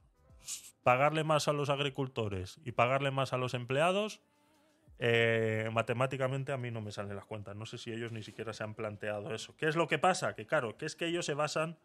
pagarle 0.82 1.24
más 1.24 1.48
a 1.48 1.52
los 1.52 1.70
agricultores 1.70 2.60
y 2.64 2.72
pagarle 2.72 3.10
más 3.10 3.32
a 3.32 3.38
los 3.38 3.54
empleados, 3.54 4.20
eh, 5.04 5.68
matemáticamente 5.72 6.52
a 6.52 6.56
mí 6.56 6.70
no 6.70 6.80
me 6.80 6.92
salen 6.92 7.16
las 7.16 7.24
cuentas. 7.24 7.56
No 7.56 7.66
sé 7.66 7.76
si 7.76 7.92
ellos 7.92 8.12
ni 8.12 8.22
siquiera 8.22 8.52
se 8.52 8.62
han 8.62 8.74
planteado 8.74 9.34
eso. 9.34 9.52
¿Qué 9.56 9.66
es 9.66 9.74
lo 9.74 9.88
que 9.88 9.98
pasa? 9.98 10.36
Que 10.36 10.46
claro, 10.46 10.76
que 10.76 10.86
es 10.86 10.94
que 10.94 11.06
ellos 11.06 11.26
se 11.26 11.34
basan 11.34 11.76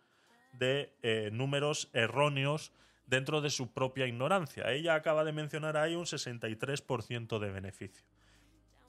de 0.54 0.94
eh, 1.02 1.32
números 1.34 1.90
erróneos 1.94 2.72
dentro 3.08 3.42
de 3.42 3.50
su 3.50 3.74
propia 3.74 4.06
ignorancia. 4.06 4.72
Ella 4.72 4.94
acaba 4.94 5.24
de 5.24 5.32
mencionar 5.32 5.78
ahí 5.78 5.96
un 5.96 6.06
63% 6.06 7.40
de 7.40 7.50
beneficio. 7.50 8.06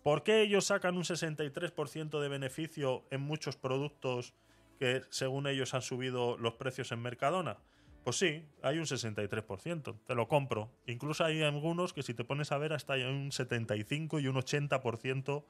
¿Por 0.02 0.22
qué 0.24 0.42
ellos 0.42 0.66
sacan 0.66 0.98
un 0.98 1.04
63% 1.04 2.20
de 2.20 2.28
beneficio 2.28 3.06
en 3.10 3.22
muchos 3.22 3.56
productos 3.56 4.34
que 4.78 5.04
según 5.08 5.46
ellos 5.46 5.72
han 5.72 5.80
subido 5.80 6.36
los 6.36 6.52
precios 6.52 6.92
en 6.92 7.00
Mercadona? 7.00 7.56
Pues 8.04 8.16
sí, 8.16 8.44
hay 8.62 8.78
un 8.78 8.84
63%, 8.84 9.98
te 10.06 10.14
lo 10.14 10.28
compro. 10.28 10.70
Incluso 10.86 11.24
hay 11.24 11.42
algunos 11.42 11.92
que 11.92 12.02
si 12.02 12.14
te 12.14 12.24
pones 12.24 12.52
a 12.52 12.58
ver 12.58 12.72
hasta 12.72 12.94
hay 12.94 13.02
un 13.02 13.32
75 13.32 14.20
y 14.20 14.28
un 14.28 14.36
80% 14.36 15.44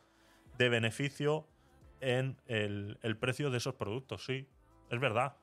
de 0.57 0.69
beneficio 0.69 1.47
en 2.01 2.37
el, 2.47 3.17
precio 3.21 3.51
de 3.51 3.59
esos 3.59 3.75
productos, 3.75 4.25
sí, 4.25 4.49
es 4.91 5.01
verdad, 5.01 5.37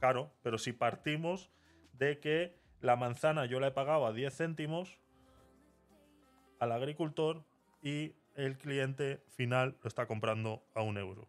caro, 0.00 0.30
pero 0.42 0.58
si 0.58 0.72
partimos 0.72 1.50
de 1.94 2.18
que 2.18 2.56
la 2.80 2.96
manzana 2.96 3.46
yo 3.46 3.60
la 3.60 3.68
he 3.68 3.70
pagado 3.72 4.06
a 4.06 4.12
10 4.12 4.34
céntimos 4.34 4.98
al 6.60 6.72
agricultor 6.72 7.44
y 7.82 8.14
el 8.34 8.56
cliente 8.58 9.22
final 9.28 9.76
lo 9.82 9.88
está 9.88 10.06
comprando 10.06 10.62
a 10.74 10.82
un 10.82 10.98
euro. 10.98 11.28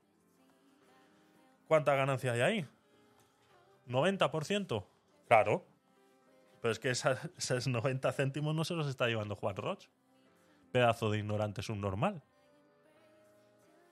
¿Cuánta 1.67 1.95
ganancia 1.95 2.33
hay 2.33 2.41
ahí? 2.41 2.67
¿90%? 3.87 4.85
Claro. 5.29 5.65
Pero 6.61 6.71
es 6.71 6.79
que 6.79 6.89
esos 7.37 7.67
90 7.67 8.11
céntimos 8.11 8.53
no 8.53 8.65
se 8.65 8.73
los 8.73 8.87
está 8.87 9.07
llevando 9.07 9.35
Juan 9.35 9.55
Roch. 9.55 9.85
Pedazo 10.73 11.09
de 11.09 11.19
ignorante 11.19 11.61
subnormal. 11.61 12.23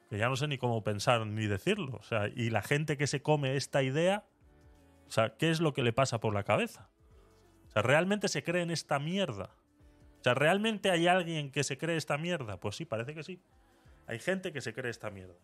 Que 0.10 0.18
ya 0.18 0.30
no 0.30 0.36
sé 0.36 0.48
ni 0.48 0.58
cómo 0.58 0.84
pensar 0.84 1.26
ni 1.26 1.48
decirlo. 1.48 1.98
O 1.98 2.04
sea, 2.04 2.28
y 2.28 2.50
la 2.50 2.62
gente 2.62 2.98
que 2.98 3.08
se 3.08 3.22
come 3.22 3.56
esta 3.56 3.84
idea, 3.84 4.26
o 5.08 5.12
sea, 5.12 5.38
¿qué 5.38 5.50
es 5.50 5.62
lo 5.62 5.74
que 5.74 5.84
le 5.84 5.94
pasa 5.94 6.20
por 6.20 6.34
la 6.34 6.44
cabeza? 6.44 6.90
O 7.68 7.72
sea, 7.72 7.82
¿realmente 7.82 8.28
se 8.28 8.44
cree 8.44 8.64
en 8.64 8.72
esta 8.72 9.00
mierda? 9.00 9.56
O 10.20 10.24
sea, 10.24 10.34
¿realmente 10.34 10.90
hay 10.90 11.08
alguien 11.08 11.52
que 11.52 11.64
se 11.64 11.78
cree 11.78 11.98
esta 11.98 12.18
mierda? 12.18 12.60
Pues 12.60 12.76
sí, 12.76 12.86
parece 12.86 13.14
que 13.14 13.24
sí. 13.24 13.42
Hay 14.08 14.20
gente 14.20 14.52
que 14.52 14.62
se 14.62 14.74
cree 14.74 14.90
esta 14.90 15.12
mierda. 15.12 15.36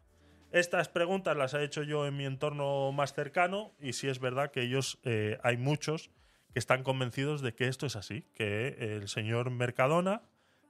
Estas 0.54 0.88
preguntas 0.88 1.36
las 1.36 1.56
he 1.56 1.64
hecho 1.64 1.82
yo 1.82 2.06
en 2.06 2.16
mi 2.16 2.26
entorno 2.26 2.92
más 2.92 3.12
cercano 3.14 3.74
y 3.80 3.94
sí 3.94 4.08
es 4.08 4.20
verdad 4.20 4.52
que 4.52 4.62
ellos, 4.62 5.00
eh, 5.04 5.40
hay 5.42 5.58
muchos 5.58 6.12
que 6.54 6.60
están 6.60 6.84
convencidos 6.84 7.42
de 7.42 7.56
que 7.56 7.68
esto 7.68 7.88
es 7.88 7.96
así, 7.96 8.28
que 8.36 8.68
el 8.78 9.08
señor 9.08 9.50
Mercadona 9.50 10.22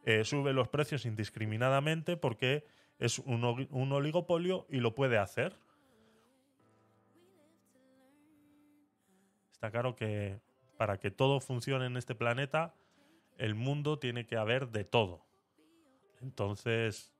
eh, 0.05 0.23
sube 0.23 0.53
los 0.53 0.69
precios 0.69 1.05
indiscriminadamente 1.05 2.15
porque 2.15 2.63
es 2.97 3.19
un, 3.19 3.43
un 3.43 3.91
oligopolio 3.91 4.65
y 4.69 4.77
lo 4.77 4.95
puede 4.95 5.17
hacer. 5.17 5.57
Está 9.51 9.69
claro 9.69 9.97
que 9.97 10.39
para 10.77 10.97
que 10.97 11.11
todo 11.11 11.41
funcione 11.41 11.87
en 11.87 11.97
este 11.97 12.15
planeta, 12.15 12.73
el 13.37 13.53
mundo 13.53 13.99
tiene 13.99 14.25
que 14.25 14.37
haber 14.37 14.69
de 14.69 14.85
todo. 14.85 15.25
Entonces, 16.21 17.13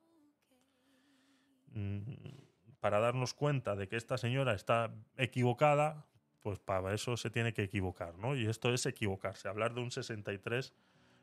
mm, 1.74 2.43
para 2.84 3.00
darnos 3.00 3.34
cuenta 3.34 3.78
de 3.78 3.88
que 3.88 3.96
esta 3.96 4.18
señora 4.18 4.54
está 4.54 4.94
equivocada, 5.16 6.06
pues 6.42 6.60
para 6.60 6.94
eso 6.94 7.16
se 7.16 7.30
tiene 7.30 7.54
que 7.54 7.64
equivocar, 7.64 8.18
¿no? 8.18 8.36
Y 8.36 8.46
esto 8.46 8.74
es 8.74 8.86
equivocarse, 8.86 9.48
hablar 9.48 9.74
de 9.74 9.80
un 9.80 9.90
63% 9.90 10.74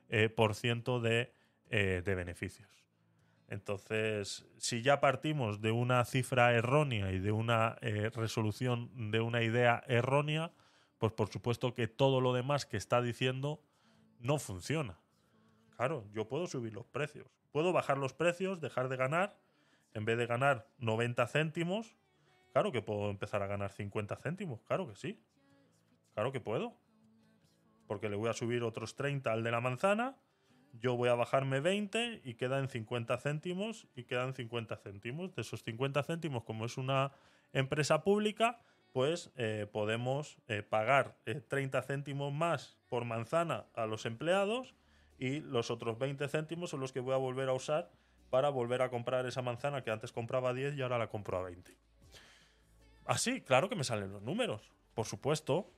eh, 0.08 1.34
eh, 1.68 2.02
de 2.02 2.14
beneficios. 2.14 2.86
Entonces, 3.46 4.46
si 4.56 4.80
ya 4.80 5.00
partimos 5.00 5.60
de 5.60 5.70
una 5.70 6.02
cifra 6.06 6.54
errónea 6.54 7.12
y 7.12 7.18
de 7.18 7.30
una 7.30 7.76
eh, 7.82 8.08
resolución 8.08 9.10
de 9.10 9.20
una 9.20 9.42
idea 9.42 9.84
errónea, 9.86 10.52
pues 10.96 11.12
por 11.12 11.28
supuesto 11.28 11.74
que 11.74 11.88
todo 11.88 12.22
lo 12.22 12.32
demás 12.32 12.64
que 12.64 12.78
está 12.78 13.02
diciendo 13.02 13.62
no 14.18 14.38
funciona. 14.38 14.98
Claro, 15.76 16.06
yo 16.14 16.26
puedo 16.26 16.46
subir 16.46 16.72
los 16.72 16.86
precios, 16.86 17.26
puedo 17.52 17.74
bajar 17.74 17.98
los 17.98 18.14
precios, 18.14 18.62
dejar 18.62 18.88
de 18.88 18.96
ganar 18.96 19.36
en 19.94 20.04
vez 20.04 20.18
de 20.18 20.26
ganar 20.26 20.68
90 20.78 21.26
céntimos, 21.26 21.97
claro 22.52 22.73
que 22.73 22.82
puedo 22.82 23.11
empezar 23.11 23.42
a 23.42 23.47
ganar 23.47 23.73
50 23.73 24.16
céntimos, 24.16 24.61
claro 24.62 24.88
que 24.88 24.97
sí. 24.97 25.20
Claro 26.14 26.32
que 26.32 26.40
puedo. 26.40 26.75
Porque 27.87 28.09
le 28.09 28.16
voy 28.16 28.28
a 28.28 28.32
subir 28.32 28.62
otros 28.62 28.94
30 28.94 29.32
al 29.32 29.42
de 29.42 29.50
la 29.50 29.61
manzana, 29.61 30.16
yo 30.73 30.97
voy 30.97 31.09
a 31.09 31.14
bajarme 31.14 31.61
20 31.61 32.23
y 32.25 32.35
quedan 32.35 32.68
50 32.68 33.18
céntimos 33.18 33.88
y 33.97 34.04
quedan 34.04 34.35
50 34.35 34.76
céntimos. 34.76 35.35
De 35.35 35.42
esos 35.42 35.62
50 35.64 36.02
céntimos, 36.04 36.44
como 36.44 36.64
es 36.64 36.78
una 36.78 37.12
empresa 37.52 38.04
pública, 38.04 38.61
pues 38.92 39.32
eh, 39.37 39.66
podemos 39.70 40.38
eh, 40.49 40.62
pagar 40.62 41.16
30 41.25 41.78
eh, 41.78 41.82
céntimos 41.82 42.32
más 42.32 42.78
por 42.88 43.04
manzana 43.04 43.66
a 43.75 43.87
los 43.87 44.06
empleados 44.06 44.75
y 45.18 45.40
los 45.40 45.70
otros 45.70 45.99
20 45.99 46.28
céntimos 46.28 46.70
son 46.70 46.80
los 46.80 46.92
que 46.92 47.00
voy 47.00 47.14
a 47.14 47.18
volver 47.18 47.49
a 47.49 47.52
usar 47.52 47.90
para 48.30 48.49
volver 48.49 48.80
a 48.80 48.88
comprar 48.88 49.26
esa 49.26 49.42
manzana 49.42 49.82
que 49.82 49.90
antes 49.90 50.12
compraba 50.12 50.50
a 50.50 50.54
10 50.54 50.76
y 50.76 50.82
ahora 50.82 50.99
la 50.99 51.08
compro 51.08 51.38
a 51.38 51.42
20. 51.42 51.76
Así, 53.06 53.40
claro 53.40 53.68
que 53.68 53.75
me 53.75 53.84
salen 53.84 54.12
los 54.12 54.22
números, 54.22 54.70
por 54.94 55.04
supuesto, 55.04 55.68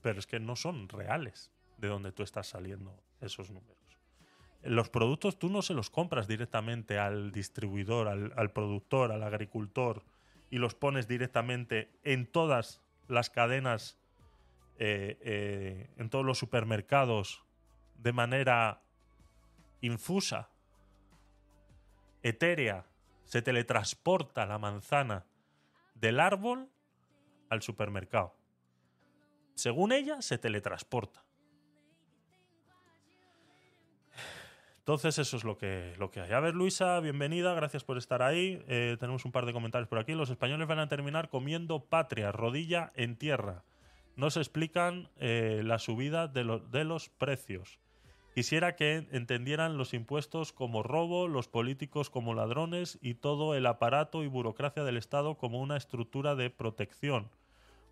pero 0.00 0.20
es 0.20 0.26
que 0.26 0.38
no 0.38 0.54
son 0.54 0.88
reales 0.88 1.50
de 1.78 1.88
donde 1.88 2.12
tú 2.12 2.22
estás 2.22 2.46
saliendo 2.46 3.02
esos 3.20 3.50
números. 3.50 3.76
Los 4.62 4.88
productos 4.88 5.38
tú 5.38 5.48
no 5.48 5.62
se 5.62 5.74
los 5.74 5.90
compras 5.90 6.28
directamente 6.28 6.98
al 6.98 7.32
distribuidor, 7.32 8.08
al, 8.08 8.52
productor, 8.52 9.12
al 9.12 9.22
agricultor 9.22 10.04
y 10.50 10.58
los 10.58 10.74
pones 10.74 11.08
directamente 11.08 11.90
en 12.04 12.26
todas 12.26 12.80
las 13.08 13.30
cadenas, 13.30 13.96
eh, 14.78 15.18
eh, 15.20 15.90
en 15.96 16.10
todos 16.10 16.24
los 16.24 16.38
supermercados 16.38 17.44
de 17.96 18.12
manera 18.12 18.82
infusa 19.80 20.50
etérea 22.28 22.86
se 23.24 23.42
teletransporta 23.42 24.46
la 24.46 24.58
manzana 24.58 25.26
del 25.94 26.20
árbol 26.20 26.68
al 27.48 27.62
supermercado. 27.62 28.34
Según 29.54 29.92
ella, 29.92 30.20
se 30.22 30.38
teletransporta. 30.38 31.24
Entonces 34.78 35.18
eso 35.18 35.36
es 35.36 35.44
lo 35.44 35.58
que, 35.58 35.94
lo 35.98 36.10
que 36.10 36.20
hay. 36.20 36.32
A 36.32 36.40
ver, 36.40 36.54
Luisa, 36.54 37.00
bienvenida, 37.00 37.54
gracias 37.54 37.82
por 37.82 37.98
estar 37.98 38.22
ahí. 38.22 38.62
Eh, 38.68 38.96
tenemos 39.00 39.24
un 39.24 39.32
par 39.32 39.44
de 39.46 39.52
comentarios 39.52 39.88
por 39.88 39.98
aquí. 39.98 40.14
Los 40.14 40.30
españoles 40.30 40.68
van 40.68 40.78
a 40.78 40.88
terminar 40.88 41.28
comiendo 41.28 41.84
patria, 41.84 42.30
rodilla 42.30 42.92
en 42.94 43.16
tierra. 43.16 43.64
No 44.14 44.30
se 44.30 44.38
explican 44.38 45.10
eh, 45.16 45.62
la 45.64 45.78
subida 45.78 46.28
de, 46.28 46.60
de 46.70 46.84
los 46.84 47.08
precios. 47.08 47.80
Quisiera 48.36 48.76
que 48.76 49.06
entendieran 49.12 49.78
los 49.78 49.94
impuestos 49.94 50.52
como 50.52 50.82
robo, 50.82 51.26
los 51.26 51.48
políticos 51.48 52.10
como 52.10 52.34
ladrones 52.34 52.98
y 53.00 53.14
todo 53.14 53.54
el 53.54 53.64
aparato 53.64 54.24
y 54.24 54.26
burocracia 54.26 54.84
del 54.84 54.98
Estado 54.98 55.38
como 55.38 55.58
una 55.58 55.78
estructura 55.78 56.34
de 56.34 56.50
protección. 56.50 57.30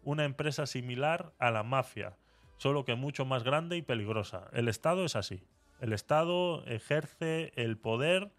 Una 0.02 0.26
empresa 0.26 0.66
similar 0.66 1.32
a 1.38 1.50
la 1.50 1.62
mafia, 1.62 2.18
solo 2.58 2.84
que 2.84 2.94
mucho 2.94 3.24
más 3.24 3.42
grande 3.42 3.78
y 3.78 3.80
peligrosa. 3.80 4.50
El 4.52 4.68
Estado 4.68 5.06
es 5.06 5.16
así. 5.16 5.42
El 5.80 5.94
Estado 5.94 6.62
ejerce 6.66 7.54
el 7.56 7.78
poder 7.78 8.30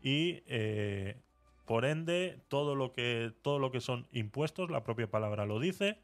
y 0.00 0.42
eh, 0.46 1.20
por 1.66 1.84
ende 1.84 2.40
todo 2.48 2.74
lo 2.74 2.94
que 2.94 3.34
todo 3.42 3.58
lo 3.58 3.70
que 3.70 3.82
son 3.82 4.06
impuestos, 4.12 4.70
la 4.70 4.82
propia 4.82 5.10
palabra 5.10 5.44
lo 5.44 5.60
dice, 5.60 5.98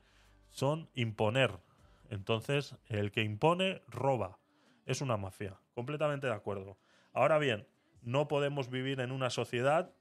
son 0.51 0.91
imponer. 0.93 1.53
Entonces 2.11 2.77
el 2.91 3.11
que 3.11 3.23
impone 3.23 3.81
roba 3.89 4.37
es 4.87 5.01
una 5.01 5.17
mafia, 5.17 5.59
completamente 5.75 6.27
de 6.27 6.33
acuerdo. 6.33 6.79
Ahora 7.13 7.39
bien, 7.39 7.67
no 8.03 8.29
podemos 8.29 8.71
vivir 8.71 9.01
en 9.01 9.11
una 9.11 9.31
sociedad 9.31 9.93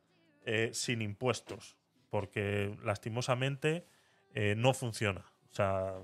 eh, 0.46 0.70
sin 0.74 1.02
impuestos, 1.02 1.76
porque 2.10 2.78
lastimosamente 2.84 3.88
eh, 4.34 4.54
no 4.56 4.74
funciona. 4.74 5.26
O 5.50 5.54
sea, 5.56 5.96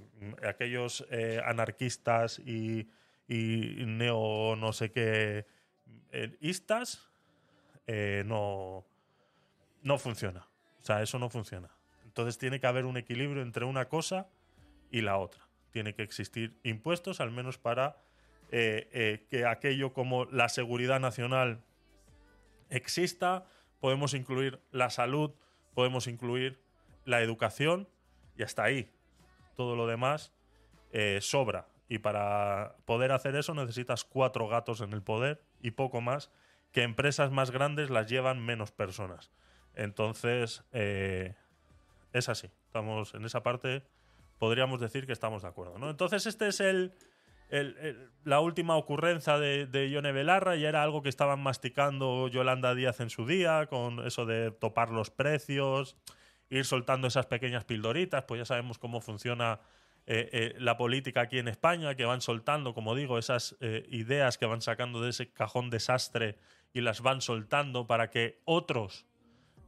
aquellos 0.48 1.06
eh, 1.12 1.42
anarquistas 1.46 2.40
y, 2.40 2.90
y, 3.28 3.86
neo 3.86 4.56
no 4.56 4.74
sé 4.74 4.92
qué 4.92 5.46
istas 6.40 7.10
no, 8.26 8.86
no 9.84 9.98
funciona. 9.98 10.48
O 10.82 10.84
sea, 10.84 11.02
eso 11.02 11.20
no 11.20 11.30
funciona. 11.30 11.70
Entonces 12.06 12.38
tiene 12.38 12.60
que 12.60 12.68
haber 12.68 12.86
un 12.86 12.98
equilibrio 12.98 13.42
entre 13.42 13.66
una 13.66 13.88
cosa 13.90 14.28
y 14.90 15.02
la 15.02 15.18
otra. 15.18 15.48
Tiene 15.72 15.94
que 15.94 16.04
existir 16.04 16.60
impuestos, 16.64 17.22
al 17.22 17.32
menos 17.32 17.58
para 17.58 17.98
eh, 18.54 18.90
eh, 18.92 19.26
que 19.30 19.46
aquello 19.46 19.94
como 19.94 20.26
la 20.26 20.50
seguridad 20.50 21.00
nacional 21.00 21.64
exista. 22.70 23.46
Podemos 23.80 24.14
incluir 24.14 24.60
la 24.72 24.90
salud, 24.90 25.32
podemos 25.74 26.08
incluir 26.08 26.60
la 27.06 27.22
educación 27.22 27.88
y 28.38 28.44
hasta 28.44 28.64
ahí. 28.64 28.92
Todo 29.56 29.78
lo 29.78 29.88
demás 29.88 30.34
eh, 30.92 31.20
sobra. 31.22 31.70
Y 31.88 32.00
para 32.00 32.76
poder 32.86 33.14
hacer 33.14 33.36
eso 33.38 33.54
necesitas 33.54 34.04
cuatro 34.04 34.48
gatos 34.50 34.82
en 34.82 34.92
el 34.92 35.02
poder 35.02 35.42
y 35.62 35.72
poco 35.72 36.02
más, 36.02 36.30
que 36.74 36.84
empresas 36.84 37.32
más 37.32 37.52
grandes 37.52 37.90
las 37.90 38.10
llevan 38.10 38.46
menos 38.46 38.72
personas. 38.72 39.32
Entonces, 39.76 40.64
es 40.72 42.30
así. 42.30 42.50
Estamos 42.66 43.14
en 43.14 43.26
esa 43.26 43.44
parte, 43.44 43.84
podríamos 44.40 44.80
decir 44.80 45.06
que 45.06 45.14
estamos 45.14 45.42
de 45.42 45.50
acuerdo. 45.50 45.78
¿no? 45.78 45.90
Entonces, 45.90 46.26
este 46.26 46.48
es 46.48 46.62
el, 46.62 46.94
la 48.24 48.40
última 48.40 48.78
ocurrencia 48.78 49.38
de, 49.38 49.66
de 49.66 49.90
Ione 49.90 50.12
Belarra 50.12 50.56
y 50.56 50.66
era 50.66 50.84
algo 50.84 51.02
que 51.02 51.10
estaban 51.10 51.42
masticando 51.42 52.28
Yolanda 52.28 52.74
Díaz 52.76 53.00
en 53.00 53.10
su 53.10 53.26
día, 53.26 53.68
con 53.68 54.06
eso 54.06 54.26
de 54.26 54.52
topar 54.52 54.90
los 54.90 55.10
precios, 55.10 55.98
ir 56.50 56.66
soltando 56.66 57.08
esas 57.08 57.26
pequeñas 57.26 57.66
pildoritas, 57.66 58.24
pues 58.26 58.40
ya 58.40 58.46
sabemos 58.46 58.78
cómo 58.78 59.02
funciona 59.02 59.60
eh, 60.08 60.30
eh, 60.34 60.56
la 60.58 60.78
política 60.78 61.22
aquí 61.22 61.38
en 61.38 61.48
España, 61.48 61.96
que 61.96 62.06
van 62.06 62.22
soltando, 62.22 62.74
como 62.74 62.96
digo, 62.96 63.18
esas 63.18 63.56
eh, 63.62 63.86
ideas 63.90 64.38
que 64.38 64.46
van 64.46 64.62
sacando 64.62 65.02
de 65.02 65.12
ese 65.12 65.32
cajón 65.32 65.70
desastre 65.70 66.38
y 66.74 66.82
las 66.82 67.02
van 67.02 67.22
soltando 67.22 67.86
para 67.86 68.10
que 68.10 68.42
otros 68.46 69.06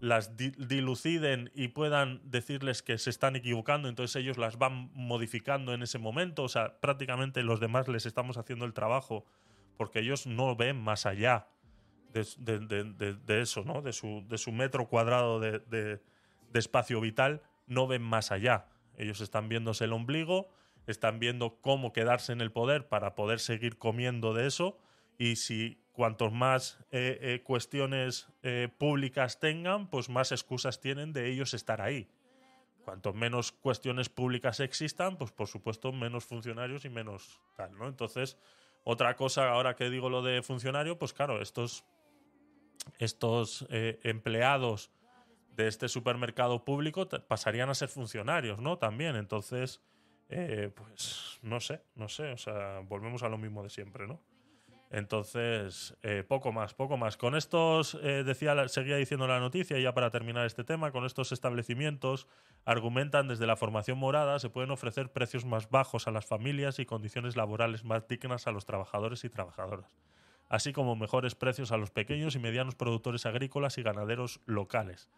las 0.04 0.36
diluciden 0.36 1.50
y 1.56 1.70
puedan 1.70 2.20
decirles 2.30 2.84
que 2.84 2.98
se 2.98 3.10
están 3.10 3.38
equivocando, 3.38 3.88
entonces 3.88 4.18
ellos 4.18 4.38
las 4.38 4.58
van 4.58 4.92
modificando 4.94 5.74
en 5.74 5.82
ese 5.82 5.98
momento. 5.98 6.44
O 6.44 6.50
sea, 6.50 6.78
prácticamente 6.82 7.42
los 7.42 7.62
demás 7.62 7.88
les 7.88 8.06
estamos 8.06 8.36
haciendo 8.36 8.66
el 8.66 8.74
trabajo 8.74 9.24
porque 9.78 10.00
ellos 10.00 10.28
no 10.28 10.58
ven 10.58 10.76
más 10.76 11.06
allá 11.06 11.48
de, 12.12 13.42
eso, 13.42 13.64
¿no? 13.64 13.82
De 13.82 13.94
su, 13.94 14.26
de 14.28 14.38
su 14.38 14.52
metro 14.52 14.90
cuadrado 14.90 15.40
de, 15.40 16.02
espacio 16.54 17.00
vital, 17.00 17.42
no 17.68 17.88
ven 17.88 18.02
más 18.02 18.34
allá. 18.34 18.66
Ellos 18.98 19.22
están 19.22 19.48
viéndose 19.48 19.86
el 19.86 19.94
ombligo, 19.94 20.50
están 20.86 21.18
viendo 21.18 21.62
cómo 21.62 21.94
quedarse 21.94 22.34
en 22.34 22.42
el 22.42 22.52
poder 22.52 22.90
para 22.90 23.16
poder 23.16 23.40
seguir 23.40 23.78
comiendo 23.78 24.34
de 24.34 24.48
eso 24.48 24.78
y 25.18 25.38
si 25.38 25.82
cuantos 25.94 26.34
más 26.34 26.80
eh, 26.92 27.18
eh, 27.22 27.42
cuestiones 27.44 28.28
eh, 28.42 28.68
públicas 28.78 29.40
tengan, 29.40 29.88
pues 29.88 30.10
más 30.10 30.32
excusas 30.32 30.82
tienen 30.82 31.14
de 31.14 31.32
ellos 31.32 31.54
estar 31.54 31.82
ahí. 31.82 32.10
Cuanto 32.84 33.14
menos 33.14 33.54
cuestiones 33.54 34.10
públicas 34.10 34.60
existan, 34.60 35.18
pues 35.18 35.32
por 35.32 35.48
supuesto 35.48 35.94
menos 35.94 36.26
funcionarios 36.26 36.84
y 36.84 36.90
menos 36.90 37.40
tal, 37.56 37.78
¿no? 37.78 37.88
Entonces, 37.88 38.38
otra 38.84 39.16
cosa, 39.16 39.50
ahora 39.50 39.76
que 39.76 39.90
digo 39.90 40.10
lo 40.10 40.22
de 40.22 40.42
funcionario, 40.42 40.98
pues 40.98 41.14
claro, 41.14 41.42
estos, 41.42 41.86
estos 42.98 43.66
empleados 43.70 44.92
de 45.56 45.70
este 45.70 45.88
supermercado 45.88 46.66
público 46.66 47.08
pasarían 47.08 47.70
a 47.70 47.76
ser 47.76 47.88
funcionarios, 47.88 48.60
¿no? 48.60 48.78
También, 48.78 49.16
entonces, 49.16 49.80
pues 50.28 51.40
no 51.42 51.62
sé, 51.62 51.84
no 51.96 52.10
sé, 52.10 52.34
o 52.34 52.38
sea, 52.38 52.80
volvemos 52.80 53.24
a 53.24 53.30
lo 53.30 53.38
mismo 53.38 53.64
de 53.64 53.70
siempre, 53.70 54.08
¿no? 54.08 54.20
Entonces, 54.94 55.98
eh, 56.04 56.24
poco 56.26 56.52
más, 56.52 56.76
poco 56.76 56.98
más. 56.98 57.18
Con 57.18 57.36
estos, 57.36 57.98
eh, 58.04 58.24
decía, 58.24 58.68
seguía 58.68 58.96
diciendo 58.96 59.26
la 59.26 59.40
noticia, 59.40 59.80
ya 59.80 59.96
para 59.96 60.12
terminar 60.12 60.46
este 60.46 60.64
tema, 60.64 60.92
con 60.92 61.04
estos 61.04 61.32
establecimientos 61.32 62.28
argumentan 62.64 63.28
desde 63.28 63.48
la 63.48 63.56
formación 63.56 63.98
morada 63.98 64.38
se 64.38 64.52
pueden 64.52 64.70
ofrecer 64.70 65.12
precios 65.12 65.46
más 65.46 65.72
bajos 65.72 66.08
a 66.08 66.12
las 66.12 66.28
familias 66.28 66.78
y 66.78 66.86
condiciones 66.86 67.36
laborales 67.36 67.84
más 67.84 68.08
dignas 68.08 68.46
a 68.46 68.52
los 68.52 68.68
trabajadores 68.68 69.24
y 69.24 69.30
trabajadoras, 69.30 69.90
así 70.48 70.74
como 70.74 70.96
mejores 70.96 71.34
precios 71.34 71.72
a 71.72 71.78
los 71.78 71.90
pequeños 71.90 72.36
y 72.36 72.40
medianos 72.40 72.76
productores 72.76 73.26
agrícolas 73.26 73.80
y 73.80 73.82
ganaderos 73.82 74.42
locales. 74.46 75.10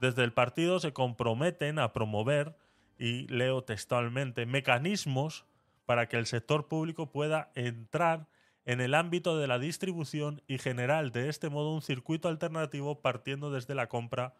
Desde 0.00 0.24
el 0.24 0.32
partido 0.32 0.80
se 0.80 0.92
comprometen 0.92 1.78
a 1.78 1.92
promover, 1.92 2.56
y 2.98 3.28
leo 3.28 3.62
textualmente, 3.62 4.44
mecanismos 4.44 5.46
para 5.86 6.08
que 6.08 6.16
el 6.16 6.26
sector 6.26 6.66
público 6.66 7.12
pueda 7.12 7.52
entrar 7.54 8.26
en 8.70 8.80
el 8.80 8.94
ámbito 8.94 9.36
de 9.36 9.48
la 9.48 9.58
distribución 9.58 10.42
y 10.46 10.58
general 10.58 11.10
de 11.10 11.28
este 11.28 11.50
modo 11.50 11.74
un 11.74 11.82
circuito 11.82 12.28
alternativo 12.28 13.00
partiendo 13.00 13.50
desde 13.50 13.74
la 13.74 13.88
compra 13.88 14.32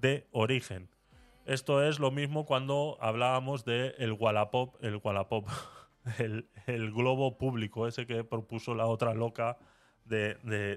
de 0.00 0.28
origen. 0.30 0.88
Esto 1.46 1.82
es 1.82 1.98
lo 1.98 2.12
mismo 2.12 2.46
cuando 2.46 2.96
hablábamos 3.00 3.64
del 3.64 3.96
el 3.98 4.12
Wallapop, 4.12 4.76
el 4.84 5.00
Wallapop, 5.02 5.48
el, 6.18 6.46
el, 6.68 6.92
globo 6.92 7.38
público, 7.38 7.88
ese 7.88 8.06
que 8.06 8.22
propuso 8.22 8.76
la 8.76 8.86
otra 8.86 9.14
loca 9.14 9.58
de, 10.04 10.36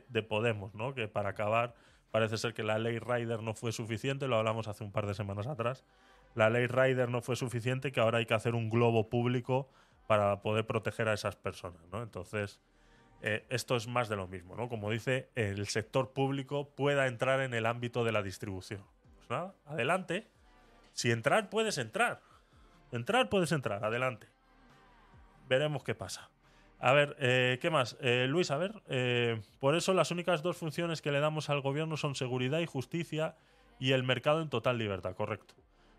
de, 0.09 0.23
Podemos, 0.23 0.73
¿no? 0.73 0.95
Que 0.95 1.07
para 1.07 1.29
acabar 1.29 1.75
parece 2.09 2.39
ser 2.39 2.55
que 2.55 2.63
la 2.63 2.79
ley 2.79 2.97
Rider 2.97 3.43
no 3.43 3.53
fue 3.53 3.71
suficiente, 3.71 4.27
lo 4.27 4.37
hablamos 4.37 4.67
hace 4.67 4.83
un 4.83 4.91
par 4.91 5.05
de 5.05 5.13
semanas 5.13 5.45
atrás. 5.45 5.85
La 6.33 6.49
ley 6.49 6.65
Rider 6.65 7.09
no 7.09 7.21
fue 7.21 7.35
suficiente, 7.35 7.91
que 7.91 7.99
ahora 7.99 8.17
hay 8.17 8.25
que 8.25 8.33
hacer 8.33 8.55
un 8.55 8.71
globo 8.71 9.09
público 9.11 9.69
para 10.07 10.41
poder 10.41 10.65
proteger 10.65 11.07
a 11.07 11.13
esas 11.13 11.35
personas, 11.35 11.81
¿no? 11.91 12.01
Entonces, 12.01 12.59
eh, 13.27 13.43
esto 13.49 13.75
es 13.75 13.87
más 13.87 14.07
de 14.07 14.15
lo 14.15 14.27
mismo, 14.27 14.55
¿no? 14.55 14.69
Como 14.69 14.91
dice, 14.91 15.31
el 15.33 15.65
sector 15.65 16.13
público 16.13 16.69
pueda 16.75 17.07
entrar 17.07 17.41
en 17.41 17.55
el 17.55 17.65
ámbito 17.65 18.03
de 18.03 18.11
la 18.11 18.21
distribución. 18.21 18.83
Pues 19.15 19.27
nada, 19.31 19.55
adelante. 19.65 20.27
Si 20.93 21.09
entrar, 21.09 21.49
puedes 21.49 21.79
entrar. 21.79 22.21
Entrar, 22.91 23.27
puedes 23.27 23.51
entrar, 23.51 23.83
adelante. 23.83 24.27
Veremos 25.49 25.83
qué 25.83 25.95
pasa. 25.95 26.29
A 26.77 26.93
ver, 26.93 27.17
eh, 27.19 27.57
¿qué 27.59 27.71
más? 27.71 27.97
Eh, 27.99 28.27
Luis, 28.29 28.51
a 28.51 28.57
ver, 28.57 28.73
por 29.59 29.75
eso 29.75 29.95
las 29.95 30.11
únicas 30.11 30.43
dos 30.43 30.57
funciones 30.57 31.01
que 31.01 31.11
le 31.11 31.19
damos 31.19 31.49
al 31.49 31.61
gobierno 31.61 31.97
son 31.97 32.13
seguridad 32.13 32.59
y 32.59 32.67
justicia 32.67 33.37
y 33.79 33.93
el 33.93 34.03
mercado 34.03 34.43
en 34.43 34.49
total 34.49 34.77
libertad, 34.77 35.15
correcto. 35.15 35.55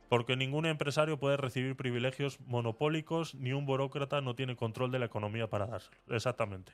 Porque 0.09 0.37
ningún 0.37 0.65
empresario 0.65 1.19
puede 1.19 1.39
recibir 1.39 1.75
privilegios 1.75 2.39
monopólicos 2.39 3.35
ni 3.35 3.53
un 3.53 3.67
burócrata 3.67 4.21
no 4.21 4.37
tiene 4.37 4.55
control 4.55 4.93
de 4.93 5.01
la 5.01 5.07
economía 5.07 5.51
para 5.51 5.67
dárselo. 5.67 5.97
Exactamente. 6.11 6.73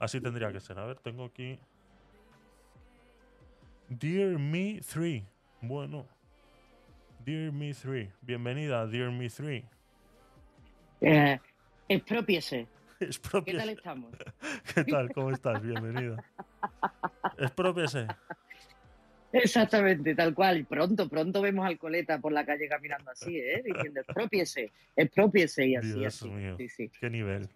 Así 0.00 0.18
tendría 0.18 0.50
que 0.50 0.60
ser. 0.60 0.78
A 0.78 0.86
ver, 0.86 0.98
tengo 0.98 1.26
aquí. 1.26 1.58
Dear 3.90 4.38
Me 4.38 4.80
3. 4.80 5.22
Bueno. 5.60 6.06
Dear 7.24 7.52
Me 7.52 7.74
3. 7.74 8.08
Bienvenida, 8.22 8.86
Dear 8.86 9.10
Me 9.10 9.28
3. 9.28 9.62
Eh, 11.02 11.38
expropiese. 11.88 12.66
¿Qué 12.98 13.54
tal 13.54 13.68
estamos? 13.68 14.10
¿Qué 14.74 14.84
tal? 14.84 15.12
¿Cómo 15.12 15.32
estás? 15.32 15.60
Bienvenida. 15.62 16.24
Expropiese. 17.38 18.06
Exactamente, 19.32 20.14
tal 20.14 20.34
cual. 20.34 20.64
Pronto, 20.64 21.10
pronto 21.10 21.42
vemos 21.42 21.66
al 21.66 21.78
coleta 21.78 22.18
por 22.18 22.32
la 22.32 22.46
calle 22.46 22.68
caminando 22.68 23.10
así, 23.10 23.36
¿eh? 23.36 23.62
Diciendo 23.62 24.00
expropiese, 24.00 24.72
expropiese 24.96 25.66
y 25.66 25.76
así. 25.76 25.92
Dios 25.92 26.22
mío. 26.24 26.56
Qué 26.98 27.10
nivel. 27.10 27.50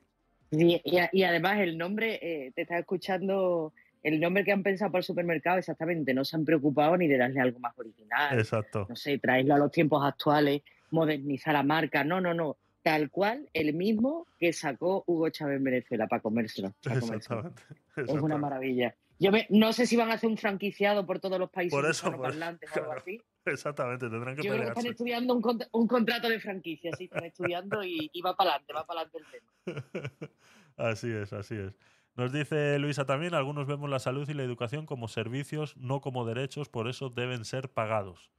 Y, 0.50 1.22
además 1.22 1.61
el 1.61 1.76
nombre, 1.78 2.18
eh, 2.22 2.52
te 2.54 2.62
está 2.62 2.78
escuchando, 2.78 3.72
el 4.02 4.20
nombre 4.20 4.44
que 4.44 4.52
han 4.52 4.62
pensado 4.62 4.92
para 4.92 5.00
el 5.00 5.04
supermercado, 5.04 5.59
exactamente, 5.59 6.14
no 6.14 6.24
se 6.24 6.37
han 6.37 6.44
preocupado 6.44 6.96
ni 6.96 7.09
de 7.09 7.18
darle 7.18 7.40
algo 7.40 7.59
más 7.59 7.78
original. 7.78 8.38
Exacto. 8.38 8.87
No 8.88 8.96
sé, 8.96 9.18
traerlo 9.18 9.54
a 9.54 9.59
los 9.59 9.70
tiempos 9.70 10.04
actuales, 10.04 10.62
modernizar 10.90 11.54
la 11.54 11.62
marca. 11.62 12.04
No, 12.04 12.20
no, 12.20 12.35
no. 12.35 12.57
Tal 12.83 13.11
cual, 13.11 13.48
el 13.54 13.72
mismo 13.72 14.26
que 14.38 14.52
sacó 14.52 15.04
Hugo 15.07 15.30
Chávez 15.30 15.57
en 15.57 15.64
Venezuela 15.64 16.07
para 16.07 16.20
comérselo. 16.20 16.74
Exactamente. 16.85 17.62
Es 17.96 18.11
una 18.11 18.37
maravilla. 18.37 18.94
Yo 19.18 19.31
no 19.50 19.72
sé 19.72 19.87
si 19.87 19.96
van 19.96 20.11
a 20.11 20.14
hacer 20.14 20.29
un 20.29 20.37
franquiciado 20.37 21.07
por 21.07 21.20
todos 21.20 21.38
los 21.38 21.50
países 21.50 21.72
por 21.72 21.88
eso, 21.88 22.09
o 22.09 22.24
algo 22.24 22.27
así. 22.92 23.20
Exactamente, 23.46 24.09
tendrán 24.09 24.37
que 24.37 24.42
Yo 24.42 24.53
creo 24.53 24.62
que 24.62 24.68
están 24.68 24.87
estudiando 24.87 25.35
un, 25.35 25.87
contrato 25.87 26.29
de 26.29 26.40
franquicia, 26.40 26.90
sí, 26.96 27.05
están 27.05 27.24
estudiando 27.24 27.85
y, 27.85 28.11
va 28.24 28.35
para 28.35 28.53
adelante, 28.53 28.72
va 28.72 28.87
para 28.87 29.00
adelante 29.03 29.18
el 29.18 29.74
tema. 29.85 30.31
así 30.77 31.11
es, 31.11 31.33
así 31.33 31.55
es. 31.55 31.74
Nos 32.16 32.33
dice 32.33 32.79
Luisa 32.79 33.05
también, 33.05 33.35
algunos 33.35 33.66
vemos 33.66 33.90
la 33.90 33.98
salud 33.98 34.29
y 34.29 34.35
la 34.35 34.44
educación 34.44 34.87
como 34.87 35.09
servicios, 35.09 35.77
no 35.77 36.00
como 36.00 36.24
derechos, 36.24 36.68
por 36.68 36.88
eso 36.88 37.11
deben 37.11 37.44
ser 37.44 37.68
pagados. 37.70 38.31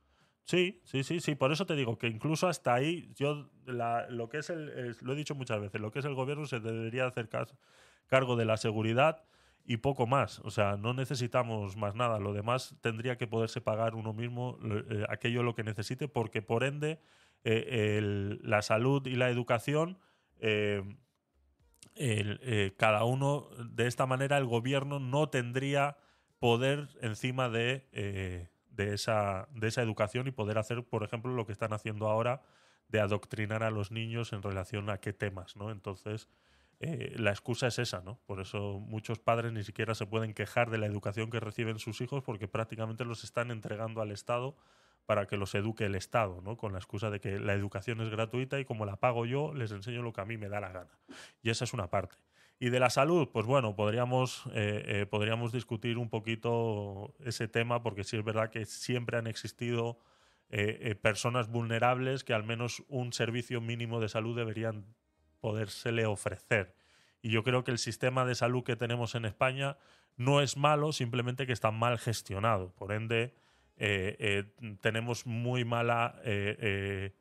Sí, 0.43 0.81
sí, 0.85 1.03
sí, 1.03 1.19
sí, 1.19 1.35
por 1.35 1.51
eso 1.51 1.65
te 1.65 1.75
digo 1.75 1.97
que 1.97 2.07
incluso 2.07 2.47
hasta 2.47 2.73
ahí, 2.73 3.11
yo 3.15 3.49
lo 3.65 4.29
que 4.29 4.37
es 4.37 4.49
el, 4.49 4.95
lo 5.01 5.13
he 5.13 5.15
dicho 5.15 5.35
muchas 5.35 5.59
veces, 5.59 5.81
lo 5.81 5.91
que 5.91 5.99
es 5.99 6.05
el 6.05 6.13
gobierno 6.13 6.45
se 6.45 6.59
debería 6.59 7.05
hacer 7.05 7.29
cargo 8.07 8.35
de 8.35 8.45
la 8.45 8.57
seguridad 8.57 9.23
y 9.65 9.77
poco 9.77 10.05
más. 10.07 10.39
O 10.39 10.51
sea, 10.51 10.77
no 10.77 10.93
necesitamos 10.93 11.75
más 11.75 11.95
nada. 11.95 12.19
Lo 12.19 12.33
demás 12.33 12.75
tendría 12.81 13.17
que 13.17 13.27
poderse 13.27 13.61
pagar 13.61 13.95
uno 13.95 14.13
mismo 14.13 14.59
eh, 14.63 15.05
aquello 15.09 15.43
lo 15.43 15.55
que 15.55 15.63
necesite, 15.63 16.07
porque 16.07 16.41
por 16.41 16.63
ende 16.63 16.99
eh, 17.43 18.37
la 18.41 18.61
salud 18.61 19.05
y 19.07 19.15
la 19.15 19.29
educación, 19.29 19.97
eh, 20.39 20.83
cada 22.77 23.03
uno, 23.05 23.49
de 23.69 23.87
esta 23.87 24.05
manera 24.05 24.37
el 24.37 24.45
gobierno 24.45 24.99
no 24.99 25.29
tendría 25.29 25.97
poder 26.39 26.89
encima 27.01 27.49
de, 27.49 28.49
de, 28.69 28.93
esa, 28.93 29.47
de 29.51 29.67
esa 29.67 29.81
educación 29.81 30.27
y 30.27 30.31
poder 30.31 30.57
hacer, 30.57 30.83
por 30.83 31.03
ejemplo, 31.03 31.33
lo 31.33 31.45
que 31.45 31.53
están 31.53 31.73
haciendo 31.73 32.07
ahora 32.07 32.43
de 32.89 32.99
adoctrinar 32.99 33.63
a 33.63 33.71
los 33.71 33.91
niños 33.91 34.33
en 34.33 34.43
relación 34.43 34.89
a 34.89 34.97
qué 34.97 35.13
temas, 35.13 35.55
¿no? 35.55 35.71
Entonces, 35.71 36.27
eh, 36.79 37.13
la 37.17 37.31
excusa 37.31 37.67
es 37.67 37.79
esa, 37.79 38.01
¿no? 38.01 38.19
Por 38.25 38.41
eso 38.41 38.79
muchos 38.79 39.19
padres 39.19 39.53
ni 39.53 39.63
siquiera 39.63 39.95
se 39.95 40.05
pueden 40.05 40.33
quejar 40.33 40.69
de 40.69 40.77
la 40.77 40.85
educación 40.85 41.29
que 41.29 41.39
reciben 41.39 41.79
sus 41.79 42.01
hijos 42.01 42.23
porque 42.23 42.47
prácticamente 42.47 43.05
los 43.05 43.23
están 43.23 43.51
entregando 43.51 44.01
al 44.01 44.11
Estado 44.11 44.55
para 45.05 45.27
que 45.27 45.37
los 45.37 45.55
eduque 45.55 45.85
el 45.85 45.95
Estado, 45.95 46.41
¿no? 46.41 46.57
Con 46.57 46.73
la 46.73 46.79
excusa 46.79 47.09
de 47.09 47.21
que 47.21 47.39
la 47.39 47.53
educación 47.53 48.01
es 48.01 48.09
gratuita 48.09 48.59
y 48.59 48.65
como 48.65 48.85
la 48.85 48.97
pago 48.97 49.25
yo, 49.25 49.53
les 49.53 49.71
enseño 49.71 50.01
lo 50.01 50.11
que 50.11 50.21
a 50.21 50.25
mí 50.25 50.37
me 50.37 50.49
da 50.49 50.59
la 50.59 50.71
gana. 50.71 50.99
Y 51.41 51.49
esa 51.49 51.63
es 51.63 51.73
una 51.73 51.89
parte. 51.89 52.17
Y 52.59 52.69
de 52.69 52.79
la 52.79 52.89
salud, 52.89 53.29
pues 53.31 53.45
bueno, 53.45 53.75
podríamos, 53.75 54.45
eh, 54.53 54.83
eh, 54.85 55.05
podríamos 55.05 55.51
discutir 55.51 55.97
un 55.97 56.09
poquito 56.09 57.13
ese 57.19 57.47
tema 57.47 57.83
porque 57.83 58.03
sí 58.03 58.17
es 58.17 58.23
verdad 58.23 58.49
que 58.49 58.65
siempre 58.65 59.17
han 59.17 59.27
existido 59.27 59.99
personas 61.01 61.49
vulnerables 61.49 62.23
que 62.23 62.33
al 62.33 62.43
menos 62.43 62.83
un 62.87 63.11
servicio 63.11 63.59
mínimo 63.59 63.99
de 63.99 64.07
salud 64.07 64.37
deberían 64.37 64.85
podérsele 65.45 66.07
ofrecer. 66.07 66.73
Y 67.21 67.29
yo 67.29 67.43
creo 67.43 67.63
que 67.63 67.69
el 67.69 67.77
sistema 67.77 68.25
de 68.25 68.33
salud 68.33 68.63
que 68.63 68.75
tenemos 68.75 69.13
en 69.13 69.25
España 69.25 69.77
no 70.17 70.41
es 70.41 70.57
malo, 70.57 70.91
simplemente 70.91 71.45
que 71.45 71.53
está 71.53 71.69
mal 71.69 71.99
gestionado. 71.99 72.73
Por 72.73 72.91
ende, 72.91 73.35
eh, 73.77 74.15
eh, 74.17 74.43
tenemos 74.81 75.27
muy 75.27 75.63
mala 75.63 76.19
eh, 76.23 77.13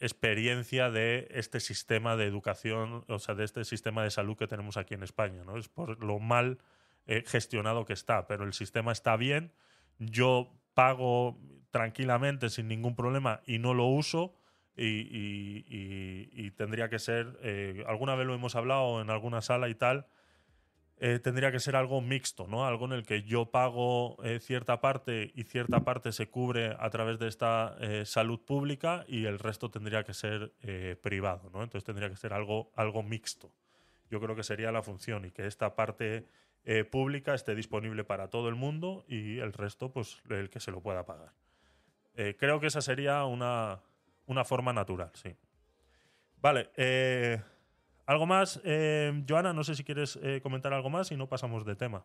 experiencia 0.00 0.90
de 0.90 1.28
este 1.32 1.60
sistema 1.60 2.16
de 2.16 2.24
educación, 2.24 3.04
o 3.08 3.18
sea, 3.18 3.34
de 3.34 3.44
este 3.44 3.66
sistema 3.66 4.04
de 4.04 4.10
salud 4.10 4.38
que 4.38 4.46
tenemos 4.46 4.78
aquí 4.78 4.94
en 4.94 5.02
España. 5.02 5.44
¿no? 5.44 5.58
Es 5.58 5.68
por 5.68 6.02
lo 6.02 6.18
mal 6.18 6.60
gestionado 7.26 7.84
que 7.84 7.92
está, 7.92 8.26
pero 8.26 8.44
el 8.44 8.54
sistema 8.54 8.90
está 8.90 9.18
bien. 9.18 9.52
Yo 9.98 10.50
pago 10.72 11.38
tranquilamente, 11.70 12.48
sin 12.48 12.68
ningún 12.68 12.96
problema, 12.96 13.42
y 13.44 13.58
no 13.58 13.74
lo 13.74 13.84
uso 13.84 14.34
y, 14.76 16.50
tendría 16.52 16.88
que 16.88 16.98
ser, 16.98 17.38
eh, 17.42 17.84
alguna 17.86 18.14
vez 18.14 18.26
lo 18.26 18.34
hemos 18.34 18.54
hablado 18.56 19.00
en 19.00 19.10
alguna 19.10 19.40
sala 19.40 19.68
y 19.68 19.74
tal, 19.74 20.06
eh, 20.98 21.18
tendría 21.18 21.50
que 21.50 21.58
ser 21.58 21.74
algo 21.74 22.00
mixto, 22.00 22.46
¿no? 22.46 22.64
Algo 22.64 22.84
en 22.84 22.92
el 22.92 23.04
que 23.04 23.22
yo 23.22 23.50
pago 23.50 24.22
eh, 24.22 24.38
cierta 24.38 24.80
parte 24.80 25.32
y 25.34 25.42
cierta 25.44 25.80
parte 25.80 26.12
se 26.12 26.28
cubre 26.28 26.76
a 26.78 26.90
través 26.90 27.18
de 27.18 27.26
esta 27.26 27.76
salud 28.04 28.40
pública 28.40 29.04
y 29.08 29.24
el 29.24 29.38
resto 29.38 29.70
tendría 29.70 30.04
que 30.04 30.14
ser 30.14 30.52
privado, 31.02 31.50
¿no? 31.52 31.62
Entonces 31.62 31.84
tendría 31.84 32.08
que 32.08 32.16
ser 32.16 32.32
algo, 32.32 32.70
algo 32.76 33.02
mixto. 33.02 33.52
Yo 34.10 34.20
creo 34.20 34.36
que 34.36 34.44
sería 34.44 34.70
la 34.70 34.82
función 34.82 35.24
y 35.24 35.32
que 35.32 35.46
esta 35.46 35.74
parte 35.74 36.26
pública 36.92 37.34
esté 37.34 37.56
disponible 37.56 38.04
para 38.04 38.28
todo 38.28 38.48
el 38.48 38.54
mundo 38.54 39.04
y 39.08 39.38
el 39.38 39.52
resto, 39.52 39.90
pues 39.90 40.22
el 40.30 40.50
que 40.50 40.60
se 40.60 40.70
lo 40.70 40.80
pueda 40.80 41.04
pagar. 41.04 41.32
creo 42.14 42.60
que 42.60 42.68
esa 42.68 42.82
sería 42.82 43.24
una, 43.24 43.80
una 44.32 44.44
forma 44.44 44.72
natural, 44.72 45.10
sí. 45.14 45.34
Vale, 46.40 46.70
eh, 46.76 47.40
¿algo 48.06 48.26
más? 48.26 48.60
Eh, 48.64 49.22
Joana, 49.28 49.52
no 49.52 49.62
sé 49.62 49.76
si 49.76 49.84
quieres 49.84 50.18
eh, 50.22 50.40
comentar 50.42 50.72
algo 50.72 50.90
más 50.90 51.12
y 51.12 51.16
no 51.16 51.28
pasamos 51.28 51.64
de 51.64 51.76
tema. 51.76 52.04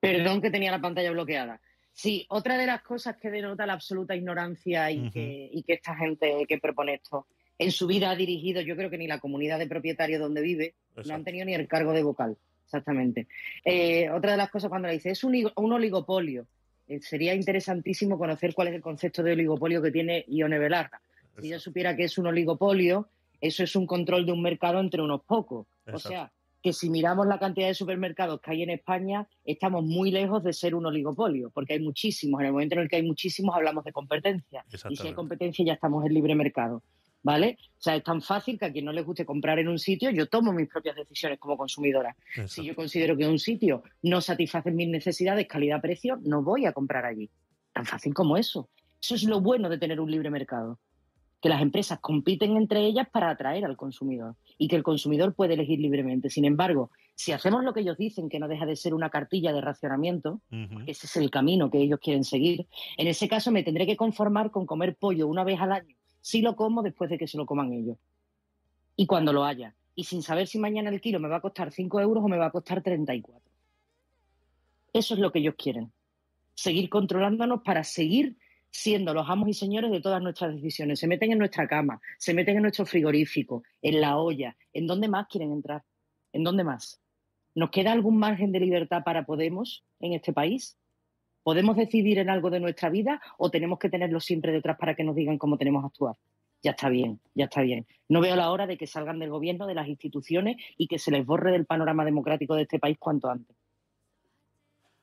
Perdón 0.00 0.40
que 0.40 0.50
tenía 0.50 0.70
la 0.70 0.80
pantalla 0.80 1.10
bloqueada. 1.10 1.60
Sí, 1.92 2.24
otra 2.30 2.56
de 2.56 2.66
las 2.66 2.82
cosas 2.82 3.16
que 3.18 3.30
denota 3.30 3.66
la 3.66 3.74
absoluta 3.74 4.16
ignorancia 4.16 4.90
y, 4.90 5.10
que, 5.10 5.50
esta 5.66 5.94
gente 5.94 6.46
que 6.48 6.58
propone 6.58 6.94
esto 6.94 7.26
en 7.58 7.70
su 7.70 7.86
vida 7.86 8.10
ha 8.10 8.16
dirigido, 8.16 8.62
yo 8.62 8.74
creo 8.74 8.88
que 8.88 8.96
ni 8.96 9.06
la 9.06 9.20
comunidad 9.20 9.58
de 9.58 9.66
propietarios 9.66 10.18
donde 10.18 10.40
vive, 10.40 10.74
no 11.04 11.14
han 11.14 11.24
tenido 11.24 11.44
ni 11.44 11.52
el 11.52 11.68
cargo 11.68 11.92
de 11.92 12.02
vocal. 12.02 12.38
Exactamente. 12.70 13.26
Eh, 13.64 14.08
otra 14.10 14.30
de 14.30 14.36
las 14.36 14.48
cosas 14.48 14.70
cuando 14.70 14.86
le 14.86 14.94
dice, 14.94 15.10
es 15.10 15.24
un, 15.24 15.34
oligopolio. 15.56 16.46
Eh, 16.86 17.00
sería 17.00 17.34
interesantísimo 17.34 18.16
conocer 18.16 18.54
cuál 18.54 18.68
es 18.68 18.74
el 18.74 18.80
concepto 18.80 19.24
de 19.24 19.32
oligopolio 19.32 19.82
que 19.82 19.90
tiene 19.90 20.24
Ione 20.28 20.56
Belarra. 20.56 21.00
Si 21.40 21.48
yo 21.48 21.58
supiera 21.58 21.96
que 21.96 22.04
es 22.04 22.16
un 22.16 22.28
oligopolio, 22.28 23.08
eso 23.40 23.64
es 23.64 23.74
un 23.74 23.86
control 23.86 24.24
de 24.24 24.30
un 24.30 24.40
mercado 24.40 24.78
entre 24.78 25.02
unos 25.02 25.22
pocos. 25.24 25.66
O 25.92 25.98
sea, 25.98 26.30
que 26.62 26.72
si 26.72 26.90
miramos 26.90 27.26
la 27.26 27.40
cantidad 27.40 27.66
de 27.66 27.74
supermercados 27.74 28.40
que 28.40 28.52
hay 28.52 28.62
en 28.62 28.70
España, 28.70 29.26
estamos 29.44 29.84
muy 29.84 30.12
lejos 30.12 30.44
de 30.44 30.52
ser 30.52 30.76
un 30.76 30.86
oligopolio, 30.86 31.50
porque 31.50 31.72
hay 31.72 31.80
muchísimos. 31.80 32.40
En 32.40 32.46
el 32.46 32.52
momento 32.52 32.76
en 32.76 32.82
el 32.82 32.88
que 32.88 32.96
hay 32.96 33.02
muchísimos, 33.02 33.56
hablamos 33.56 33.82
de 33.82 33.92
competencia. 33.92 34.64
Y 34.88 34.94
si 34.94 35.08
hay 35.08 35.14
competencia, 35.14 35.64
ya 35.64 35.72
estamos 35.72 36.06
en 36.06 36.14
libre 36.14 36.36
mercado. 36.36 36.82
¿Vale? 37.22 37.58
O 37.78 37.82
sea, 37.82 37.96
es 37.96 38.04
tan 38.04 38.20
fácil 38.20 38.58
que 38.58 38.66
a 38.66 38.72
quien 38.72 38.84
no 38.84 38.92
le 38.92 39.02
guste 39.02 39.24
comprar 39.24 39.58
en 39.58 39.68
un 39.68 39.78
sitio, 39.78 40.10
yo 40.10 40.26
tomo 40.26 40.52
mis 40.52 40.68
propias 40.68 40.96
decisiones 40.96 41.38
como 41.38 41.56
consumidora. 41.56 42.16
Si 42.46 42.64
yo 42.64 42.74
considero 42.74 43.16
que 43.16 43.26
un 43.26 43.38
sitio 43.38 43.82
no 44.02 44.20
satisface 44.20 44.70
mis 44.70 44.88
necesidades, 44.88 45.46
calidad-precio, 45.46 46.18
no 46.22 46.42
voy 46.42 46.66
a 46.66 46.72
comprar 46.72 47.04
allí. 47.04 47.30
Tan 47.72 47.86
fácil 47.86 48.14
como 48.14 48.36
eso. 48.36 48.68
Eso 49.00 49.14
es 49.14 49.24
lo 49.24 49.40
bueno 49.40 49.68
de 49.68 49.78
tener 49.78 50.00
un 50.00 50.10
libre 50.10 50.30
mercado. 50.30 50.78
Que 51.40 51.48
las 51.48 51.62
empresas 51.62 52.00
compiten 52.00 52.56
entre 52.58 52.84
ellas 52.84 53.08
para 53.10 53.30
atraer 53.30 53.64
al 53.64 53.76
consumidor 53.78 54.34
y 54.58 54.68
que 54.68 54.76
el 54.76 54.82
consumidor 54.82 55.34
puede 55.34 55.54
elegir 55.54 55.78
libremente. 55.78 56.28
Sin 56.28 56.44
embargo, 56.44 56.90
si 57.14 57.32
hacemos 57.32 57.64
lo 57.64 57.72
que 57.72 57.80
ellos 57.80 57.96
dicen, 57.96 58.28
que 58.28 58.38
no 58.38 58.46
deja 58.46 58.66
de 58.66 58.76
ser 58.76 58.92
una 58.92 59.08
cartilla 59.08 59.54
de 59.54 59.62
racionamiento, 59.62 60.42
ese 60.86 61.06
es 61.06 61.16
el 61.16 61.30
camino 61.30 61.70
que 61.70 61.78
ellos 61.78 61.98
quieren 61.98 62.24
seguir, 62.24 62.66
en 62.98 63.06
ese 63.06 63.26
caso 63.26 63.50
me 63.50 63.62
tendré 63.62 63.86
que 63.86 63.96
conformar 63.96 64.50
con 64.50 64.66
comer 64.66 64.96
pollo 64.96 65.28
una 65.28 65.44
vez 65.44 65.58
al 65.60 65.72
año 65.72 65.96
si 66.20 66.42
lo 66.42 66.56
como 66.56 66.82
después 66.82 67.10
de 67.10 67.18
que 67.18 67.26
se 67.26 67.38
lo 67.38 67.46
coman 67.46 67.72
ellos. 67.72 67.98
Y 68.96 69.06
cuando 69.06 69.32
lo 69.32 69.44
haya. 69.44 69.74
Y 69.94 70.04
sin 70.04 70.22
saber 70.22 70.46
si 70.46 70.58
mañana 70.58 70.90
el 70.90 71.00
kilo 71.00 71.20
me 71.20 71.28
va 71.28 71.36
a 71.36 71.40
costar 71.40 71.72
5 71.72 72.00
euros 72.00 72.24
o 72.24 72.28
me 72.28 72.38
va 72.38 72.46
a 72.46 72.50
costar 72.50 72.82
34. 72.82 73.40
Eso 74.92 75.14
es 75.14 75.20
lo 75.20 75.32
que 75.32 75.38
ellos 75.38 75.54
quieren. 75.56 75.92
Seguir 76.54 76.88
controlándonos 76.88 77.62
para 77.62 77.84
seguir 77.84 78.36
siendo 78.70 79.14
los 79.14 79.28
amos 79.28 79.48
y 79.48 79.54
señores 79.54 79.90
de 79.90 80.00
todas 80.00 80.22
nuestras 80.22 80.54
decisiones. 80.54 81.00
Se 81.00 81.06
meten 81.06 81.32
en 81.32 81.38
nuestra 81.38 81.66
cama, 81.66 82.00
se 82.18 82.34
meten 82.34 82.56
en 82.56 82.62
nuestro 82.62 82.86
frigorífico, 82.86 83.62
en 83.82 84.00
la 84.00 84.16
olla. 84.16 84.56
¿En 84.72 84.86
dónde 84.86 85.08
más 85.08 85.26
quieren 85.28 85.52
entrar? 85.52 85.82
¿En 86.32 86.44
dónde 86.44 86.64
más? 86.64 87.00
¿Nos 87.54 87.70
queda 87.70 87.92
algún 87.92 88.18
margen 88.18 88.52
de 88.52 88.60
libertad 88.60 89.02
para 89.04 89.24
Podemos 89.24 89.84
en 89.98 90.12
este 90.12 90.32
país? 90.32 90.78
¿Podemos 91.42 91.76
decidir 91.76 92.18
en 92.18 92.30
algo 92.30 92.50
de 92.50 92.60
nuestra 92.60 92.90
vida 92.90 93.20
o 93.38 93.50
tenemos 93.50 93.78
que 93.78 93.88
tenerlo 93.88 94.20
siempre 94.20 94.52
detrás 94.52 94.76
para 94.78 94.94
que 94.94 95.04
nos 95.04 95.14
digan 95.14 95.38
cómo 95.38 95.56
tenemos 95.56 95.82
que 95.82 95.86
actuar? 95.86 96.16
Ya 96.62 96.72
está 96.72 96.90
bien, 96.90 97.20
ya 97.34 97.46
está 97.46 97.62
bien. 97.62 97.86
No 98.08 98.20
veo 98.20 98.36
la 98.36 98.50
hora 98.50 98.66
de 98.66 98.76
que 98.76 98.86
salgan 98.86 99.18
del 99.18 99.30
gobierno, 99.30 99.66
de 99.66 99.74
las 99.74 99.88
instituciones 99.88 100.56
y 100.76 100.86
que 100.86 100.98
se 100.98 101.10
les 101.10 101.24
borre 101.24 101.52
del 101.52 101.64
panorama 101.64 102.04
democrático 102.04 102.54
de 102.54 102.62
este 102.62 102.78
país 102.78 102.98
cuanto 102.98 103.30
antes. 103.30 103.56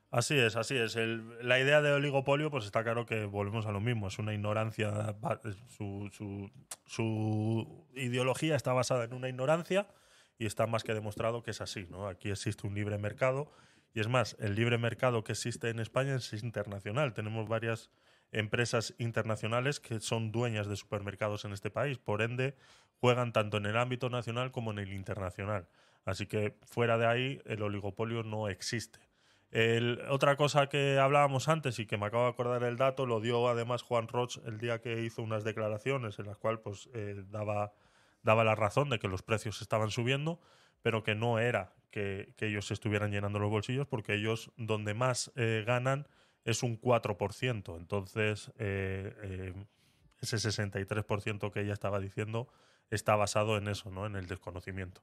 Así 0.10 0.38
es, 0.38 0.56
así 0.56 0.78
es. 0.78 0.96
la 0.96 1.60
idea 1.60 1.82
de 1.82 1.92
oligopolio, 1.92 2.50
pues 2.50 2.66
está 2.66 2.84
claro 2.84 3.06
que 3.06 3.26
volvemos 3.26 3.66
a 3.66 3.72
lo 3.72 3.82
mismo. 3.82 4.08
Es 4.08 4.20
una 4.20 4.34
ignorancia. 4.34 5.16
Su, 5.68 6.10
su, 6.86 7.86
ideología 7.94 8.56
está 8.56 8.72
basada 8.72 9.04
en 9.04 9.14
una 9.14 9.28
ignorancia 9.28 9.88
y 10.40 10.46
está 10.46 10.66
más 10.66 10.84
que 10.84 10.94
demostrado 10.94 11.44
que 11.44 11.52
es 11.52 11.60
así. 11.60 11.88
¿no? 11.90 12.08
Aquí 12.08 12.30
existe 12.30 12.68
un 12.68 12.76
libre 12.76 12.98
mercado 12.98 13.52
y 13.98 14.00
es 14.00 14.08
más, 14.08 14.38
el 14.40 14.54
libre 14.54 14.78
mercado 14.78 15.24
que 15.24 15.32
existe 15.32 15.70
en 15.72 15.80
España 15.80 16.14
es 16.14 16.32
internacional. 16.32 17.16
Tenemos 17.16 17.50
varias 17.50 17.90
empresas 18.32 18.94
internacionales 19.00 19.80
que 19.80 20.00
son 20.02 20.32
dueñas 20.32 20.68
de 20.68 20.76
supermercados 20.76 21.46
en 21.46 21.52
este 21.52 21.72
país. 21.72 21.98
Por 21.98 22.22
ende, 22.22 22.56
juegan 23.00 23.34
tanto 23.34 23.58
en 23.58 23.66
el 23.66 23.76
ámbito 23.76 24.12
nacional 24.12 24.52
como 24.52 24.70
en 24.70 24.78
el 24.78 24.94
internacional. 24.94 25.68
Así 26.06 26.28
que 26.28 26.60
fuera 26.68 27.00
de 27.00 27.08
ahí, 27.08 27.42
el 27.46 27.64
oligopolio 27.64 28.22
no 28.22 28.50
existe. 28.50 29.00
otra 30.10 30.36
cosa 30.36 30.70
que 30.70 31.00
hablábamos 31.00 31.48
antes 31.48 31.80
y 31.80 31.88
que 31.88 31.98
me 31.98 32.06
acabo 32.06 32.26
de 32.26 32.30
acordar 32.30 32.62
el 32.66 32.78
dato, 32.78 33.08
lo 33.08 33.20
dio 33.20 33.50
además 33.50 33.82
Juan 33.82 34.08
Roch 34.08 34.38
el 34.46 34.60
día 34.60 34.80
que 34.80 35.02
hizo 35.02 35.24
unas 35.24 35.44
declaraciones 35.44 36.20
en 36.20 36.28
las 36.28 36.38
cuales 36.38 36.62
pues, 36.64 36.88
eh, 36.94 37.24
daba, 37.32 37.74
daba 38.22 38.44
la 38.44 38.54
razón 38.54 38.92
de 38.92 39.00
que 39.00 39.08
los 39.08 39.24
precios 39.24 39.60
estaban 39.64 39.90
subiendo, 39.90 40.40
pero 40.82 41.04
que 41.04 41.16
no 41.16 41.40
era 41.40 41.74
que, 41.92 42.34
ellos 42.40 42.72
estuvieran 42.72 43.12
llenando 43.12 43.40
los 43.40 43.50
bolsillos 43.50 43.88
porque 43.88 44.14
ellos 44.14 44.52
donde 44.58 44.94
más 44.94 45.32
eh, 45.36 45.64
ganan 45.66 46.08
es 46.46 46.64
un 46.64 46.80
4%. 46.80 47.78
Entonces, 47.78 48.52
eh, 48.58 49.14
eh, 49.24 49.54
ese 50.22 50.38
63% 50.38 51.52
que 51.52 51.62
ella 51.62 51.74
estaba 51.74 52.00
diciendo 52.00 52.48
está 52.90 53.16
basado 53.16 53.58
en 53.58 53.68
eso, 53.68 53.92
¿no? 53.92 54.06
en 54.06 54.16
el 54.16 54.28
desconocimiento. 54.28 55.02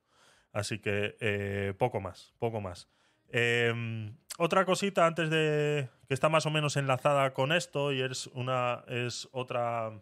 Así 0.52 0.78
que 0.78 1.74
poco 1.78 2.00
más, 2.00 2.32
poco 2.38 2.60
más. 2.60 2.88
Em, 3.28 4.16
otra 4.38 4.64
cosita 4.64 5.06
antes 5.06 5.28
de 5.28 5.88
que 6.06 6.14
está 6.14 6.28
más 6.28 6.46
o 6.46 6.50
menos 6.50 6.76
enlazada 6.76 7.34
con 7.34 7.50
esto 7.50 7.92
y 7.92 8.00
es 8.00 8.28
una 8.28 8.84
es 8.86 9.28
otra 9.32 10.00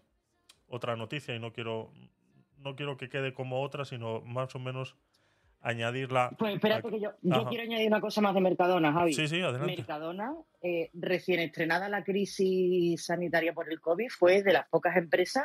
otra 0.66 0.96
noticia 0.96 1.34
y 1.34 1.38
no 1.38 1.52
quiero 1.52 1.90
no 2.58 2.76
quiero 2.76 2.96
que 2.96 3.08
quede 3.08 3.32
como 3.32 3.62
otra, 3.62 3.84
sino 3.84 4.20
más 4.20 4.54
o 4.54 4.58
menos 4.58 4.96
añadirla. 5.62 6.34
Pues 6.38 6.54
espérate 6.54 6.90
que 6.90 7.00
yo, 7.00 7.10
yo 7.22 7.46
quiero 7.46 7.64
añadir 7.64 7.86
una 7.86 8.00
cosa 8.00 8.20
más 8.20 8.34
de 8.34 8.40
Mercadona, 8.40 8.92
Javi. 8.92 9.12
Sí, 9.12 9.28
sí, 9.28 9.40
adelante. 9.40 9.76
Mercadona, 9.76 10.34
eh, 10.60 10.90
recién 10.94 11.40
estrenada 11.40 11.88
la 11.88 12.04
crisis 12.04 13.04
sanitaria 13.04 13.54
por 13.54 13.70
el 13.70 13.80
COVID, 13.80 14.08
fue 14.10 14.42
de 14.42 14.52
las 14.52 14.68
pocas 14.68 14.96
empresas 14.96 15.44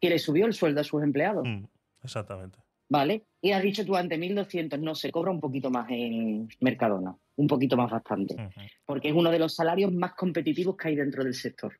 que 0.00 0.08
le 0.08 0.18
subió 0.18 0.46
el 0.46 0.54
sueldo 0.54 0.80
a 0.80 0.84
sus 0.84 1.02
empleados. 1.02 1.46
Mm, 1.46 1.64
exactamente. 2.02 2.58
¿Vale? 2.88 3.24
Y 3.42 3.50
has 3.50 3.62
dicho 3.62 3.84
tú 3.84 3.96
ante 3.96 4.18
1.200, 4.18 4.78
no, 4.78 4.94
se 4.94 5.10
cobra 5.10 5.30
un 5.30 5.40
poquito 5.40 5.70
más 5.70 5.90
en 5.90 6.48
Mercadona, 6.60 7.14
un 7.36 7.46
poquito 7.46 7.76
más 7.76 7.90
bastante, 7.90 8.34
porque 8.86 9.08
es 9.08 9.14
uno 9.14 9.30
de 9.30 9.38
los 9.38 9.54
salarios 9.54 9.92
más 9.92 10.14
competitivos 10.14 10.74
que 10.76 10.88
hay 10.88 10.96
dentro 10.96 11.22
del 11.22 11.34
sector. 11.34 11.78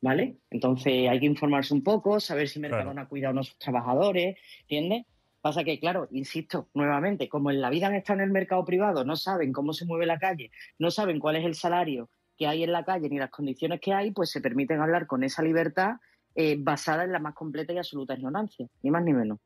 ¿Vale? 0.00 0.36
Entonces 0.50 1.08
hay 1.08 1.18
que 1.18 1.26
informarse 1.26 1.74
un 1.74 1.82
poco, 1.82 2.20
saber 2.20 2.46
si 2.46 2.60
Mercadona 2.60 3.08
cuida 3.08 3.28
a 3.28 3.30
unos 3.32 3.56
trabajadores, 3.58 4.36
¿entiendes? 4.60 5.06
Pasa 5.40 5.62
que, 5.62 5.78
claro, 5.78 6.08
insisto, 6.10 6.68
nuevamente, 6.74 7.28
como 7.28 7.50
en 7.50 7.60
la 7.60 7.70
vida 7.70 7.86
han 7.86 7.94
estado 7.94 8.18
en 8.18 8.24
el 8.24 8.32
mercado 8.32 8.64
privado, 8.64 9.04
no 9.04 9.16
saben 9.16 9.52
cómo 9.52 9.72
se 9.72 9.86
mueve 9.86 10.06
la 10.06 10.18
calle, 10.18 10.50
no 10.78 10.90
saben 10.90 11.20
cuál 11.20 11.36
es 11.36 11.44
el 11.44 11.54
salario 11.54 12.10
que 12.36 12.46
hay 12.46 12.62
en 12.62 12.72
la 12.72 12.84
calle 12.84 13.08
ni 13.08 13.18
las 13.18 13.30
condiciones 13.30 13.80
que 13.80 13.92
hay, 13.92 14.12
pues 14.12 14.30
se 14.30 14.40
permiten 14.40 14.80
hablar 14.80 15.06
con 15.06 15.24
esa 15.24 15.42
libertad 15.42 15.96
eh, 16.34 16.56
basada 16.58 17.04
en 17.04 17.12
la 17.12 17.18
más 17.18 17.34
completa 17.34 17.72
y 17.72 17.78
absoluta 17.78 18.14
ignorancia, 18.14 18.68
ni 18.82 18.90
más 18.90 19.02
ni 19.02 19.12
menos. 19.12 19.38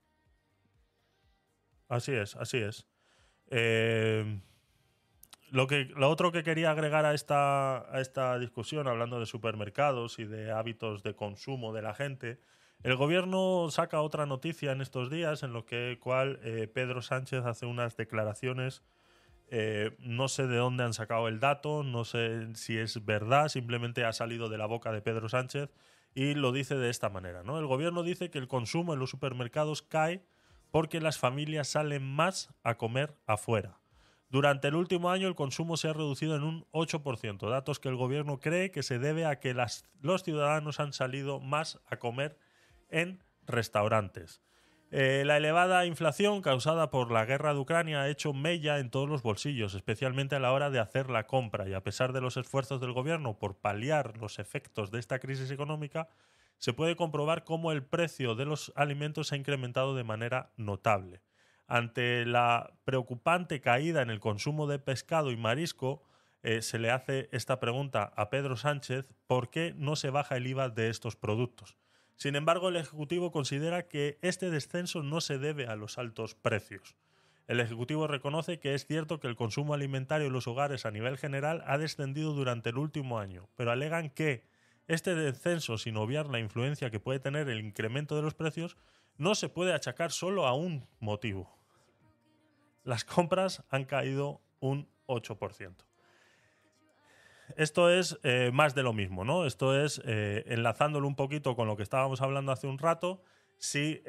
Así 1.89 2.13
es, 2.13 2.37
así 2.37 2.59
es. 2.59 2.87
Eh, 3.51 4.41
lo, 5.51 5.67
que, 5.67 5.85
lo 5.97 6.11
otro 6.11 6.33
que 6.33 6.43
quería 6.43 6.71
agregar 6.71 7.05
a 7.05 7.15
esta, 7.15 7.79
a 7.95 8.01
esta 8.01 8.39
discusión, 8.39 8.89
hablando 8.89 9.21
de 9.21 9.27
supermercados 9.27 10.19
y 10.19 10.25
de 10.25 10.53
hábitos 10.53 11.03
de 11.03 11.15
consumo 11.15 11.73
de 11.73 11.83
la 11.83 11.95
gente, 11.95 12.41
el 12.83 12.97
gobierno 12.97 13.69
saca 13.71 14.01
otra 14.01 14.27
noticia 14.27 14.73
en 14.73 14.81
estos 14.81 15.11
días 15.11 15.43
en 15.43 15.53
lo 15.53 15.65
que 15.65 15.99
cual 16.01 16.41
eh, 16.43 16.69
Pedro 16.73 17.03
Sánchez 17.03 17.45
hace 17.45 17.67
unas 17.67 17.97
declaraciones. 17.97 18.83
Eh, 19.55 19.97
no 19.99 20.29
sé 20.29 20.47
de 20.47 20.57
dónde 20.57 20.83
han 20.83 20.95
sacado 20.95 21.29
el 21.29 21.39
dato, 21.39 21.83
no 21.83 22.05
sé 22.05 22.55
si 22.55 22.79
es 22.79 23.05
verdad, 23.05 23.49
simplemente 23.49 24.05
ha 24.05 24.13
salido 24.13 24.49
de 24.49 24.57
la 24.57 24.67
boca 24.67 24.93
de 24.93 25.03
Pedro 25.03 25.29
Sánchez 25.29 25.71
y 26.15 26.35
lo 26.35 26.53
dice 26.53 26.75
de 26.75 26.91
esta 26.91 27.11
manera. 27.11 27.43
¿no? 27.43 27.59
El 27.59 27.67
gobierno 27.67 28.03
dice 28.03 28.31
que 28.31 28.39
el 28.39 28.49
consumo 28.49 28.95
en 28.95 28.99
los 28.99 29.11
supermercados 29.11 29.83
cae 29.83 30.25
porque 30.71 31.01
las 31.01 31.19
familias 31.19 31.69
salen 31.69 32.03
más 32.03 32.53
a 32.63 32.77
comer 32.77 33.15
afuera. 33.27 33.79
Durante 34.31 34.69
el 34.69 34.75
último 34.75 35.11
año 35.11 35.29
el 35.29 35.35
consumo 35.35 35.77
se 35.77 35.89
ha 35.89 35.93
reducido 35.93 36.35
en 36.35 36.43
un 36.43 36.65
8%, 36.73 37.51
datos 37.51 37.79
que 37.79 37.91
el 37.91 37.97
gobierno 37.97 38.41
cree 38.41 38.71
que 38.71 38.83
se 38.83 38.99
debe 38.99 39.27
a 39.27 39.39
que 39.39 39.55
los 40.01 40.23
ciudadanos 40.23 40.81
han 40.81 40.95
salido 40.95 41.39
más 41.39 41.79
a 41.87 41.99
comer 41.99 42.39
en 42.93 43.25
restaurantes. 43.47 44.41
Eh, 44.95 45.23
la 45.25 45.39
elevada 45.39 45.87
inflación 45.87 46.43
causada 46.43 46.91
por 46.91 47.11
la 47.11 47.25
guerra 47.25 47.55
de 47.55 47.61
Ucrania 47.61 48.03
ha 48.03 48.11
hecho 48.11 48.35
mella 48.35 48.79
en 48.79 48.91
todos 48.91 49.09
los 49.09 49.23
bolsillos, 49.23 49.73
especialmente 49.75 50.37
a 50.37 50.39
la 50.39 50.53
hora 50.53 50.69
de 50.69 50.81
hacer 50.81 51.09
la 51.09 51.27
compra, 51.27 51.67
y 51.67 51.73
a 51.73 51.83
pesar 51.83 52.13
de 52.13 52.21
los 52.21 52.37
esfuerzos 52.37 52.79
del 52.79 52.93
gobierno 52.93 53.39
por 53.39 53.57
paliar 53.57 54.19
los 54.19 54.39
efectos 54.39 54.91
de 54.91 54.99
esta 54.99 55.19
crisis 55.19 55.51
económica, 55.51 56.11
se 56.59 56.75
puede 56.75 56.95
comprobar 56.95 57.43
cómo 57.43 57.73
el 57.73 57.83
precio 57.83 58.35
de 58.35 58.45
los 58.45 58.71
alimentos 58.77 59.29
se 59.29 59.35
ha 59.35 59.39
incrementado 59.39 59.97
de 59.97 60.05
manera 60.05 60.53
notable. 60.59 61.23
Ante 61.67 62.27
la 62.27 62.75
preocupante 62.85 63.63
caída 63.63 64.03
en 64.03 64.11
el 64.11 64.21
consumo 64.21 64.67
de 64.67 64.79
pescado 64.79 65.31
y 65.31 65.39
marisco, 65.39 66.03
eh, 66.43 66.61
se 66.61 66.79
le 66.79 66.91
hace 66.91 67.31
esta 67.33 67.61
pregunta 67.61 68.13
a 68.15 68.29
Pedro 68.29 68.57
Sánchez, 68.57 69.15
¿por 69.27 69.49
qué 69.49 69.73
no 69.75 69.97
se 69.97 70.11
baja 70.11 70.37
el 70.37 70.47
IVA 70.47 70.69
de 70.69 70.91
estos 70.91 71.17
productos? 71.17 71.79
Sin 72.17 72.37
embargo, 72.37 72.69
el 72.69 72.77
Ejecutivo 72.77 73.33
considera 73.33 73.89
que 73.89 74.19
este 74.23 74.51
descenso 74.51 75.03
no 75.03 75.21
se 75.21 75.39
debe 75.39 75.67
a 75.67 75.77
los 75.77 75.99
altos 75.99 76.35
precios. 76.35 76.97
El 77.49 77.61
Ejecutivo 77.61 78.07
reconoce 78.07 78.61
que 78.61 78.75
es 78.75 78.87
cierto 78.87 79.19
que 79.19 79.27
el 79.27 79.37
consumo 79.37 79.75
alimentario 79.75 80.29
en 80.29 80.33
los 80.33 80.47
hogares 80.47 80.87
a 80.87 80.91
nivel 80.91 81.19
general 81.19 81.63
ha 81.67 81.79
descendido 81.79 82.33
durante 82.33 82.71
el 82.71 82.79
último 82.79 83.19
año, 83.19 83.49
pero 83.57 83.73
alegan 83.73 84.11
que 84.11 84.45
este 84.87 85.15
descenso, 85.15 85.79
sin 85.79 85.97
obviar 85.97 86.27
la 86.27 86.39
influencia 86.39 86.91
que 86.91 87.01
puede 87.01 87.21
tener 87.21 87.49
el 87.49 87.61
incremento 87.61 88.17
de 88.17 88.23
los 88.23 88.35
precios, 88.35 88.77
no 89.17 89.35
se 89.35 89.49
puede 89.49 89.73
achacar 89.73 90.13
solo 90.13 90.47
a 90.47 90.55
un 90.55 90.87
motivo. 91.01 91.57
Las 92.85 93.05
compras 93.05 93.65
han 93.71 93.85
caído 93.85 94.41
un 94.61 94.89
8% 95.07 95.92
esto 97.57 97.91
es 97.91 98.19
eh, 98.23 98.51
más 98.53 98.75
de 98.75 98.83
lo 98.83 98.93
mismo, 98.93 99.25
¿no? 99.25 99.47
Esto 99.47 99.81
es, 99.81 100.01
eh, 100.05 100.45
enlazándolo 100.47 101.07
un 101.07 101.17
poquito 101.17 101.57
con 101.57 101.67
lo 101.67 101.77
que 101.77 101.83
estábamos 101.83 102.21
hablando 102.23 102.53
hace 102.53 102.67
un 102.67 102.79
rato, 102.79 103.23
si 103.59 104.03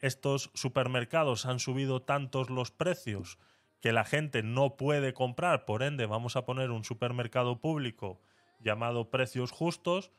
estos 0.00 0.50
supermercados 0.54 1.44
han 1.44 1.58
subido 1.58 2.00
tantos 2.00 2.48
los 2.48 2.70
precios 2.70 3.38
que 3.80 3.92
la 3.92 4.04
gente 4.04 4.42
no 4.42 4.76
puede 4.76 5.12
comprar, 5.12 5.66
por 5.66 5.82
ende 5.82 6.06
vamos 6.06 6.36
a 6.36 6.46
poner 6.46 6.70
un 6.70 6.84
supermercado 6.84 7.60
público 7.60 8.18
llamado 8.60 9.10
precios 9.10 9.50
justos, 9.52 10.10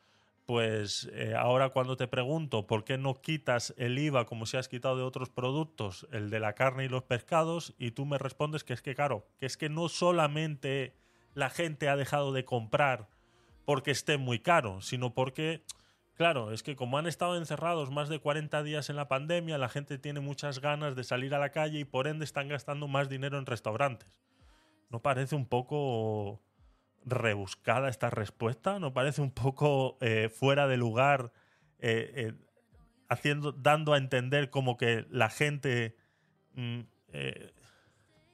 pues 0.46 1.08
eh, 1.14 1.36
ahora 1.38 1.70
cuando 1.70 1.96
te 1.96 2.08
pregunto 2.08 2.66
por 2.66 2.84
qué 2.84 2.98
no 2.98 3.22
quitas 3.22 3.74
el 3.78 4.00
IVA 4.00 4.26
como 4.26 4.48
si 4.48 4.58
has 4.58 4.68
quitado 4.68 4.98
de 4.98 5.04
otros 5.04 5.30
productos, 5.30 6.08
el 6.12 6.32
de 6.32 6.40
la 6.40 6.54
carne 6.54 6.86
y 6.86 6.90
los 6.90 7.04
pescados, 7.04 7.76
y 7.78 7.92
tú 7.92 8.06
me 8.06 8.18
respondes 8.18 8.64
que 8.64 8.74
es 8.74 8.82
que, 8.82 8.96
claro, 8.96 9.28
que 9.40 9.46
es 9.46 9.58
que 9.58 9.70
no 9.70 9.90
solamente 9.90 10.96
la 11.40 11.50
gente 11.50 11.90
ha 11.90 11.96
dejado 11.96 12.34
de 12.34 12.46
comprar 12.46 13.08
porque 13.66 13.92
esté 13.92 14.18
muy 14.18 14.40
caro, 14.40 14.82
sino 14.82 15.14
porque, 15.14 15.64
claro, 16.16 16.52
es 16.52 16.64
que 16.64 16.76
como 16.76 16.98
han 16.98 17.08
estado 17.08 17.38
encerrados 17.38 17.92
más 17.92 18.10
de 18.10 18.20
40 18.20 18.62
días 18.64 18.90
en 18.90 18.96
la 18.96 19.08
pandemia, 19.08 19.58
la 19.58 19.70
gente 19.70 19.98
tiene 19.98 20.20
muchas 20.20 20.60
ganas 20.60 20.96
de 20.96 21.04
salir 21.04 21.34
a 21.34 21.40
la 21.40 21.52
calle 21.52 21.80
y 21.80 21.86
por 21.86 22.08
ende 22.08 22.26
están 22.26 22.48
gastando 22.50 22.88
más 22.88 23.10
dinero 23.10 23.40
en 23.40 23.46
restaurantes. 23.46 24.10
¿No 24.90 25.02
parece 25.02 25.36
un 25.36 25.46
poco 25.46 26.42
rebuscada 27.06 27.90
esta 27.90 28.10
respuesta? 28.10 28.80
¿No 28.80 28.94
parece 28.94 29.22
un 29.22 29.32
poco 29.32 29.98
eh, 30.02 30.30
fuera 30.30 30.68
de 30.68 30.78
lugar, 30.78 31.32
eh, 31.78 32.12
eh, 32.16 32.34
haciendo, 33.08 33.52
dando 33.52 33.94
a 33.94 33.98
entender 33.98 34.50
como 34.50 34.78
que 34.78 35.06
la 35.10 35.30
gente 35.30 35.96
mm, 36.56 36.82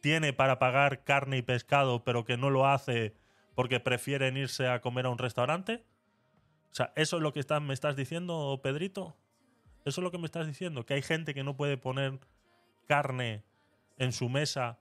tiene 0.06 0.34
para 0.34 0.60
pagar 0.60 1.04
carne 1.04 1.38
y 1.38 1.42
pescado, 1.42 2.04
pero 2.04 2.26
que 2.26 2.38
no 2.38 2.52
lo 2.52 2.68
hace 2.68 3.16
porque 3.56 3.80
prefieren 3.80 4.38
irse 4.38 4.68
a 4.68 4.80
comer 4.80 5.08
a 5.08 5.10
un 5.10 5.18
restaurante? 5.18 5.84
O 6.72 6.76
sea, 6.76 6.94
¿eso 6.96 7.18
es 7.18 7.24
lo 7.24 7.34
que 7.34 7.44
me 7.60 7.74
estás 7.74 7.96
diciendo, 7.96 8.60
Pedrito? 8.62 9.18
¿Eso 9.84 10.02
es 10.02 10.04
lo 10.04 10.12
que 10.12 10.20
me 10.20 10.28
estás 10.28 10.46
diciendo? 10.46 10.86
Que 10.86 10.94
hay 10.94 11.02
gente 11.02 11.34
que 11.34 11.44
no 11.44 11.58
puede 11.58 11.78
poner 11.78 12.20
carne 12.86 13.46
en 13.98 14.12
su 14.12 14.30
mesa, 14.30 14.78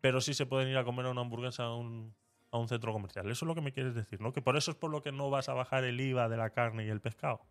pero 0.00 0.22
sí 0.22 0.32
se 0.32 0.46
pueden 0.46 0.70
ir 0.70 0.78
a 0.78 0.84
comer 0.84 1.04
una 1.04 1.20
hamburguesa 1.20 1.64
a 1.64 1.76
un, 1.76 2.14
a 2.50 2.56
un 2.56 2.66
centro 2.66 2.94
comercial. 2.94 3.30
Eso 3.30 3.44
es 3.44 3.46
lo 3.48 3.54
que 3.54 3.60
me 3.60 3.72
quieres 3.72 3.94
decir, 3.94 4.22
¿no? 4.22 4.32
Que 4.32 4.40
por 4.40 4.56
eso 4.56 4.70
es 4.70 4.76
por 4.78 4.90
lo 4.90 5.02
que 5.02 5.12
no 5.12 5.28
vas 5.28 5.50
a 5.50 5.52
bajar 5.52 5.84
el 5.84 6.00
IVA 6.00 6.30
de 6.30 6.38
la 6.38 6.48
carne 6.48 6.86
y 6.86 6.88
el 6.88 7.02
pescado. 7.02 7.42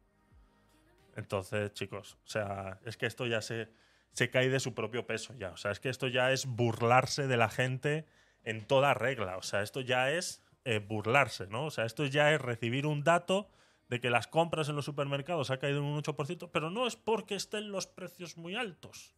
Entonces, 1.16 1.72
chicos, 1.76 2.18
o 2.26 2.28
sea, 2.28 2.80
es 2.84 2.98
que 2.98 3.06
esto 3.06 3.28
ya 3.28 3.44
se 3.44 3.70
se 4.14 4.30
cae 4.30 4.50
de 4.50 4.60
su 4.60 4.74
propio 4.74 5.06
peso 5.06 5.34
ya. 5.36 5.52
O 5.52 5.58
sea, 5.58 5.72
es 5.72 5.80
que 5.80 5.90
esto 5.90 6.08
ya 6.08 6.32
es 6.32 6.46
burlarse 6.46 7.28
de 7.28 7.38
la 7.38 7.50
gente 7.50 8.06
en 8.44 8.66
toda 8.66 8.94
regla. 8.94 9.38
O 9.38 9.42
sea, 9.42 9.62
esto 9.62 9.82
ya 9.82 10.12
es 10.12 10.44
eh, 10.66 10.80
burlarse, 10.80 11.48
¿no? 11.48 11.66
O 11.66 11.72
sea, 11.72 11.86
esto 11.86 12.06
ya 12.06 12.34
es 12.34 12.42
recibir 12.42 12.86
un 12.86 13.04
dato 13.04 13.50
de 13.90 14.00
que 14.00 14.10
las 14.10 14.28
compras 14.28 14.70
en 14.70 14.76
los 14.76 14.86
supermercados 14.86 15.52
ha 15.52 15.60
caído 15.60 15.80
en 15.80 15.86
un 15.86 16.02
8%, 16.02 16.50
pero 16.52 16.70
no 16.70 16.88
es 16.88 16.96
porque 16.96 17.36
estén 17.36 17.72
los 17.72 17.88
precios 17.88 18.38
muy 18.38 18.56
altos. 18.56 19.16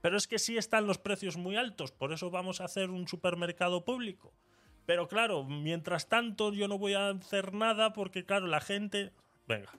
Pero 0.00 0.16
es 0.16 0.26
que 0.26 0.38
sí 0.38 0.56
están 0.56 0.86
los 0.86 0.98
precios 0.98 1.36
muy 1.36 1.56
altos, 1.56 1.92
por 1.92 2.12
eso 2.12 2.30
vamos 2.30 2.60
a 2.60 2.64
hacer 2.64 2.90
un 2.90 3.06
supermercado 3.06 3.84
público. 3.84 4.34
Pero 4.84 5.06
claro, 5.06 5.44
mientras 5.44 6.08
tanto 6.08 6.52
yo 6.52 6.66
no 6.66 6.78
voy 6.78 6.94
a 6.94 7.10
hacer 7.10 7.52
nada 7.54 7.92
porque, 7.92 8.24
claro, 8.24 8.46
la 8.46 8.60
gente... 8.60 9.12
Venga. 9.46 9.70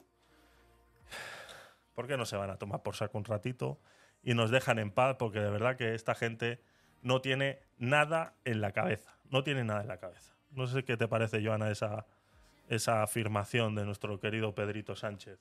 ¿Por 1.94 2.08
qué 2.08 2.16
no 2.16 2.26
se 2.26 2.38
van 2.38 2.50
a 2.50 2.58
tomar 2.58 2.84
por 2.84 2.96
saco 2.96 3.18
un 3.18 3.26
ratito? 3.26 3.80
Y 4.28 4.34
nos 4.34 4.52
dejan 4.52 4.78
en 4.78 4.92
paz 4.92 5.16
porque 5.18 5.40
de 5.40 5.50
verdad 5.50 5.78
que 5.78 5.96
esta 5.96 6.14
gente 6.14 6.60
no 7.02 7.22
tiene 7.22 7.60
nada 7.78 8.34
en 8.44 8.60
la 8.60 8.74
cabeza. 8.74 9.18
No 9.32 9.42
tiene 9.42 9.64
nada 9.64 9.84
en 9.84 9.88
la 9.88 10.00
cabeza. 10.00 10.36
No 10.52 10.68
sé 10.68 10.84
qué 10.84 10.98
te 10.98 11.08
parece, 11.08 11.42
Joana, 11.42 11.72
esa, 11.72 12.06
esa 12.68 13.04
afirmación 13.04 13.74
de 13.74 13.86
nuestro 13.86 14.20
querido 14.20 14.54
Pedrito 14.54 14.98
Sánchez. 14.98 15.40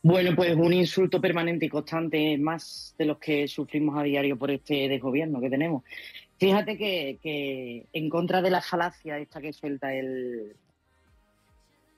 Bueno, 0.00 0.36
pues 0.36 0.54
un 0.54 0.72
insulto 0.72 1.20
permanente 1.20 1.66
y 1.66 1.68
constante, 1.68 2.38
más 2.38 2.94
de 2.96 3.04
los 3.04 3.18
que 3.18 3.48
sufrimos 3.48 3.98
a 3.98 4.04
diario 4.04 4.38
por 4.38 4.52
este 4.52 4.88
desgobierno 4.88 5.40
que 5.40 5.50
tenemos. 5.50 5.82
Fíjate 6.38 6.76
que, 6.76 7.86
en 7.92 8.08
contra 8.08 8.40
de 8.40 8.50
la 8.50 8.62
falacia 8.62 9.18
esta 9.18 9.40
que 9.40 9.52
suelta 9.52 9.92
el, 9.92 10.54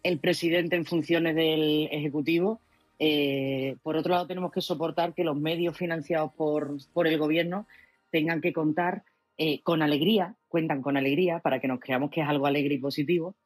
el 0.02 0.18
presidente 0.20 0.76
en 0.76 0.86
funciones 0.86 1.36
del 1.36 1.90
Ejecutivo, 1.92 2.62
eh, 3.02 3.78
por 3.82 3.96
otro 3.96 4.12
lado, 4.12 4.26
tenemos 4.26 4.52
que 4.52 4.60
soportar 4.60 5.14
que 5.14 5.24
los 5.24 5.34
medios 5.34 5.74
financiados 5.76 6.32
por, 6.34 6.76
por 6.92 7.06
el 7.06 7.16
gobierno 7.16 7.66
tengan 8.10 8.42
que 8.42 8.52
contar 8.52 9.04
eh, 9.38 9.62
con 9.62 9.80
alegría, 9.80 10.36
cuentan 10.48 10.82
con 10.82 10.98
alegría 10.98 11.38
para 11.38 11.60
que 11.60 11.66
nos 11.66 11.80
creamos 11.80 12.10
que 12.10 12.20
es 12.20 12.28
algo 12.28 12.46
alegre 12.46 12.74
y 12.74 12.78
positivo, 12.78 13.36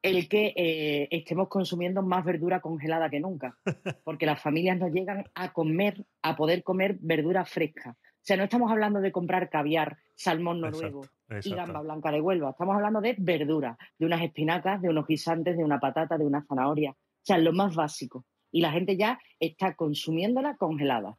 el 0.00 0.28
que 0.28 0.54
eh, 0.54 1.08
estemos 1.10 1.48
consumiendo 1.48 2.02
más 2.02 2.24
verdura 2.24 2.60
congelada 2.60 3.10
que 3.10 3.18
nunca, 3.18 3.58
porque 4.04 4.26
las 4.26 4.40
familias 4.40 4.78
no 4.78 4.86
llegan 4.86 5.24
a 5.34 5.52
comer, 5.52 6.06
a 6.22 6.36
poder 6.36 6.62
comer 6.62 6.96
verdura 7.00 7.44
fresca. 7.44 7.96
O 7.98 8.22
sea, 8.22 8.36
no 8.36 8.44
estamos 8.44 8.70
hablando 8.70 9.00
de 9.00 9.10
comprar 9.10 9.50
caviar, 9.50 9.98
salmón 10.14 10.60
noruego 10.60 11.02
y 11.42 11.50
gamba 11.50 11.80
blanca 11.80 12.12
de 12.12 12.20
Huelva, 12.20 12.50
estamos 12.50 12.76
hablando 12.76 13.00
de 13.00 13.16
verdura, 13.18 13.76
de 13.98 14.06
unas 14.06 14.22
espinacas, 14.22 14.80
de 14.80 14.88
unos 14.88 15.08
guisantes, 15.08 15.56
de 15.56 15.64
una 15.64 15.80
patata, 15.80 16.16
de 16.16 16.26
una 16.26 16.44
zanahoria. 16.46 16.92
O 16.92 17.24
sea, 17.24 17.38
lo 17.38 17.52
más 17.52 17.74
básico. 17.74 18.24
Y 18.52 18.60
la 18.60 18.72
gente 18.72 18.96
ya 18.96 19.20
está 19.38 19.74
consumiéndola 19.74 20.56
congelada 20.56 21.16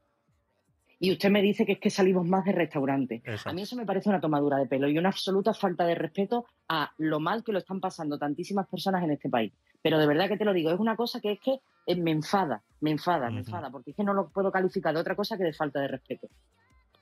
y 1.03 1.11
usted 1.11 1.31
me 1.31 1.41
dice 1.41 1.65
que 1.65 1.71
es 1.71 1.79
que 1.79 1.89
salimos 1.89 2.27
más 2.27 2.45
de 2.45 2.51
restaurante. 2.51 3.23
A 3.45 3.53
mí 3.53 3.63
eso 3.63 3.75
me 3.75 3.87
parece 3.87 4.07
una 4.07 4.21
tomadura 4.21 4.57
de 4.57 4.67
pelo 4.67 4.87
y 4.87 4.99
una 4.99 5.09
absoluta 5.09 5.51
falta 5.51 5.83
de 5.83 5.95
respeto 5.95 6.45
a 6.69 6.91
lo 6.99 7.19
mal 7.19 7.43
que 7.43 7.51
lo 7.51 7.57
están 7.57 7.79
pasando 7.79 8.19
tantísimas 8.19 8.67
personas 8.67 9.03
en 9.03 9.09
este 9.09 9.27
país. 9.27 9.51
Pero 9.81 9.97
de 9.97 10.05
verdad 10.05 10.27
que 10.27 10.37
te 10.37 10.45
lo 10.45 10.53
digo, 10.53 10.69
es 10.69 10.79
una 10.79 10.95
cosa 10.95 11.19
que 11.19 11.31
es 11.31 11.39
que 11.39 11.59
eh, 11.87 11.95
me 11.95 12.11
enfada, 12.11 12.61
me 12.81 12.91
enfada, 12.91 13.31
me 13.31 13.39
enfada, 13.39 13.71
porque 13.71 13.89
es 13.89 13.97
que 13.97 14.03
no 14.03 14.13
lo 14.13 14.29
puedo 14.29 14.51
calificar 14.51 14.93
de 14.93 14.99
otra 14.99 15.15
cosa 15.15 15.37
que 15.37 15.43
de 15.43 15.53
falta 15.53 15.81
de 15.81 15.87
respeto. 15.87 16.27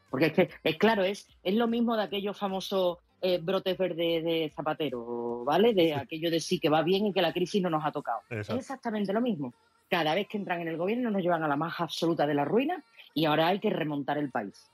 Porque 0.09 0.27
es 0.27 0.33
que, 0.33 0.49
es 0.63 0.77
claro, 0.77 1.03
es, 1.03 1.27
es 1.43 1.55
lo 1.55 1.67
mismo 1.67 1.97
de 1.97 2.03
aquellos 2.03 2.39
famosos 2.39 2.99
eh, 3.21 3.39
brotes 3.41 3.77
verdes 3.77 4.23
de 4.23 4.51
Zapatero, 4.55 5.43
¿vale? 5.43 5.73
De 5.73 5.93
aquello 5.93 6.31
de 6.31 6.39
sí 6.39 6.59
que 6.59 6.69
va 6.69 6.83
bien 6.83 7.07
y 7.07 7.13
que 7.13 7.21
la 7.21 7.33
crisis 7.33 7.61
no 7.61 7.69
nos 7.69 7.85
ha 7.85 7.91
tocado. 7.91 8.21
Es 8.29 8.49
exactamente 8.49 9.13
lo 9.13 9.21
mismo. 9.21 9.53
Cada 9.89 10.13
vez 10.13 10.27
que 10.27 10.37
entran 10.37 10.61
en 10.61 10.67
el 10.67 10.77
gobierno 10.77 11.09
nos 11.09 11.21
llevan 11.21 11.43
a 11.43 11.47
la 11.47 11.55
más 11.55 11.79
absoluta 11.79 12.27
de 12.27 12.33
la 12.35 12.45
ruina 12.45 12.83
y 13.13 13.25
ahora 13.25 13.47
hay 13.47 13.59
que 13.59 13.69
remontar 13.69 14.17
el 14.17 14.29
país. 14.29 14.69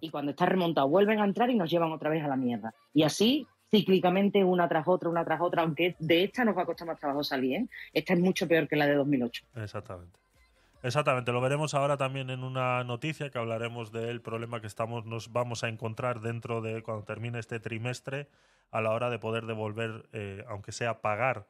Y 0.00 0.10
cuando 0.10 0.32
está 0.32 0.46
remontado 0.46 0.88
vuelven 0.88 1.20
a 1.20 1.24
entrar 1.24 1.48
y 1.50 1.54
nos 1.54 1.70
llevan 1.70 1.92
otra 1.92 2.10
vez 2.10 2.24
a 2.24 2.28
la 2.28 2.36
mierda. 2.36 2.74
Y 2.92 3.04
así 3.04 3.46
cíclicamente 3.70 4.42
una 4.42 4.68
tras 4.68 4.86
otra, 4.88 5.08
una 5.08 5.24
tras 5.24 5.40
otra, 5.40 5.62
aunque 5.62 5.94
de 5.98 6.24
esta 6.24 6.44
nos 6.44 6.56
va 6.56 6.62
a 6.62 6.66
costar 6.66 6.88
más 6.88 6.98
trabajo 6.98 7.22
salir. 7.22 7.56
¿eh? 7.56 7.68
Esta 7.92 8.14
es 8.14 8.20
mucho 8.20 8.48
peor 8.48 8.66
que 8.66 8.76
la 8.76 8.86
de 8.86 8.94
2008. 8.94 9.44
Exactamente. 9.56 10.18
Exactamente, 10.82 11.30
lo 11.32 11.42
veremos 11.42 11.74
ahora 11.74 11.98
también 11.98 12.30
en 12.30 12.42
una 12.42 12.82
noticia 12.84 13.28
que 13.28 13.38
hablaremos 13.38 13.92
del 13.92 14.22
problema 14.22 14.62
que 14.62 14.66
estamos, 14.66 15.04
nos 15.04 15.30
vamos 15.30 15.62
a 15.62 15.68
encontrar 15.68 16.20
dentro 16.20 16.62
de 16.62 16.82
cuando 16.82 17.04
termine 17.04 17.38
este 17.38 17.60
trimestre 17.60 18.28
a 18.70 18.80
la 18.80 18.92
hora 18.92 19.10
de 19.10 19.18
poder 19.18 19.44
devolver, 19.44 20.08
eh, 20.12 20.42
aunque 20.48 20.72
sea 20.72 21.02
pagar 21.02 21.46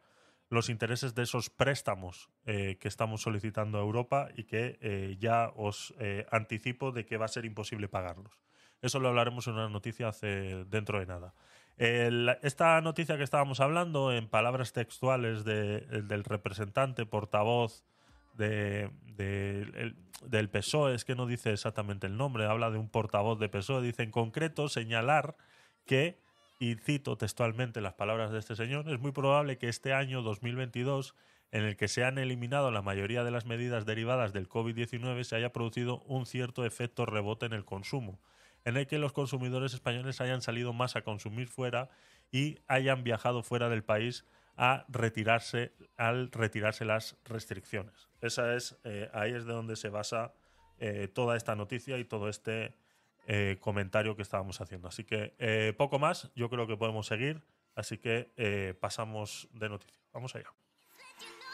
los 0.49 0.69
intereses 0.69 1.15
de 1.15 1.23
esos 1.23 1.49
préstamos 1.49 2.29
eh, 2.45 2.77
que 2.81 2.89
estamos 2.89 3.23
solicitando 3.23 3.79
a 3.79 3.83
Europa 3.83 4.31
y 4.35 4.45
que 4.45 4.79
eh, 4.81 5.17
ya 5.21 5.53
os 5.55 5.95
anticipo 6.33 6.91
de 6.91 7.07
que 7.07 7.17
va 7.17 7.27
a 7.27 7.29
ser 7.29 7.45
imposible 7.45 7.87
pagarlos. 7.87 8.41
Eso 8.83 8.99
lo 8.99 9.11
hablaremos 9.11 9.47
en 9.47 9.55
una 9.55 9.69
noticia 9.69 10.09
hace, 10.09 10.65
dentro 10.65 10.99
de 10.99 11.07
nada. 11.07 11.35
esta 11.77 12.81
noticia 12.81 13.17
que 13.17 13.23
estábamos 13.23 13.61
hablando, 13.61 14.13
en 14.13 14.27
palabras 14.29 14.73
textuales 14.73 15.45
del 15.45 16.25
representante, 16.25 17.07
portavoz 17.07 17.85
de, 18.41 18.91
del 20.27 20.49
PSOE, 20.49 20.95
es 20.95 21.05
que 21.05 21.15
no 21.15 21.27
dice 21.27 21.53
exactamente 21.53 22.07
el 22.07 22.17
nombre, 22.17 22.47
habla 22.47 22.71
de 22.71 22.79
un 22.79 22.89
portavoz 22.89 23.39
de 23.39 23.49
PSOE, 23.49 23.83
dice 23.83 24.03
en 24.03 24.11
concreto 24.11 24.69
señalar 24.69 25.37
que 25.87 26.19
y 26.59 26.75
cito 26.75 27.17
textualmente 27.17 27.81
las 27.81 27.95
palabras 27.95 28.31
de 28.31 28.39
este 28.39 28.55
señor, 28.55 28.89
es 28.91 29.01
muy 29.01 29.13
probable 29.13 29.57
que 29.57 29.69
este 29.69 29.95
año 29.95 30.21
2022, 30.21 31.15
en 31.53 31.65
el 31.65 31.77
que 31.77 31.89
se 31.89 32.05
han 32.05 32.19
eliminado 32.19 32.71
la 32.71 32.83
mayoría 32.83 33.25
de 33.25 33.31
las 33.31 33.47
medidas 33.47 33.87
derivadas 33.87 34.35
del 34.35 34.47
COVID-19, 34.47 35.25
se 35.25 35.37
haya 35.37 35.55
producido 35.55 36.03
un 36.03 36.27
cierto 36.27 36.67
efecto 36.67 37.07
rebote 37.07 37.47
en 37.47 37.55
el 37.55 37.65
consumo, 37.65 38.21
en 38.67 38.77
el 38.77 38.87
que 38.87 38.99
los 38.99 39.15
consumidores 39.15 39.73
españoles 39.73 40.21
hayan 40.21 40.43
salido 40.43 40.75
más 40.75 40.97
a 40.97 41.03
consumir 41.03 41.49
fuera 41.49 41.89
y 42.31 42.59
hayan 42.69 43.05
viajado 43.05 43.43
fuera 43.43 43.71
del 43.71 43.83
país 43.83 44.27
a 44.59 44.85
retirarse 44.89 45.73
al 45.97 46.31
retirarse 46.31 46.85
las 46.85 47.17
restricciones. 47.25 48.10
Esa 48.21 48.55
es 48.55 48.79
eh, 48.85 49.09
ahí 49.13 49.33
es 49.33 49.47
de 49.47 49.53
donde 49.53 49.77
se 49.77 49.89
basa 49.89 50.33
eh, 50.83 51.09
toda 51.09 51.37
esta 51.37 51.55
noticia 51.55 51.99
y 51.99 52.07
todo 52.07 52.31
este 52.31 52.75
eh, 53.27 53.59
comentario 53.61 54.17
que 54.17 54.23
estábamos 54.23 54.63
haciendo. 54.63 54.89
Así 54.89 55.05
que 55.05 55.35
eh, 55.39 55.75
poco 55.77 55.99
más, 55.99 56.31
yo 56.35 56.49
creo 56.49 56.67
que 56.67 56.77
podemos 56.79 57.07
seguir, 57.07 57.43
así 57.75 57.99
que 57.99 58.77
pasamos 58.81 59.49
de 59.53 59.69
noticia. 59.69 60.01
Vamos 60.13 60.35
allá. 60.35 60.51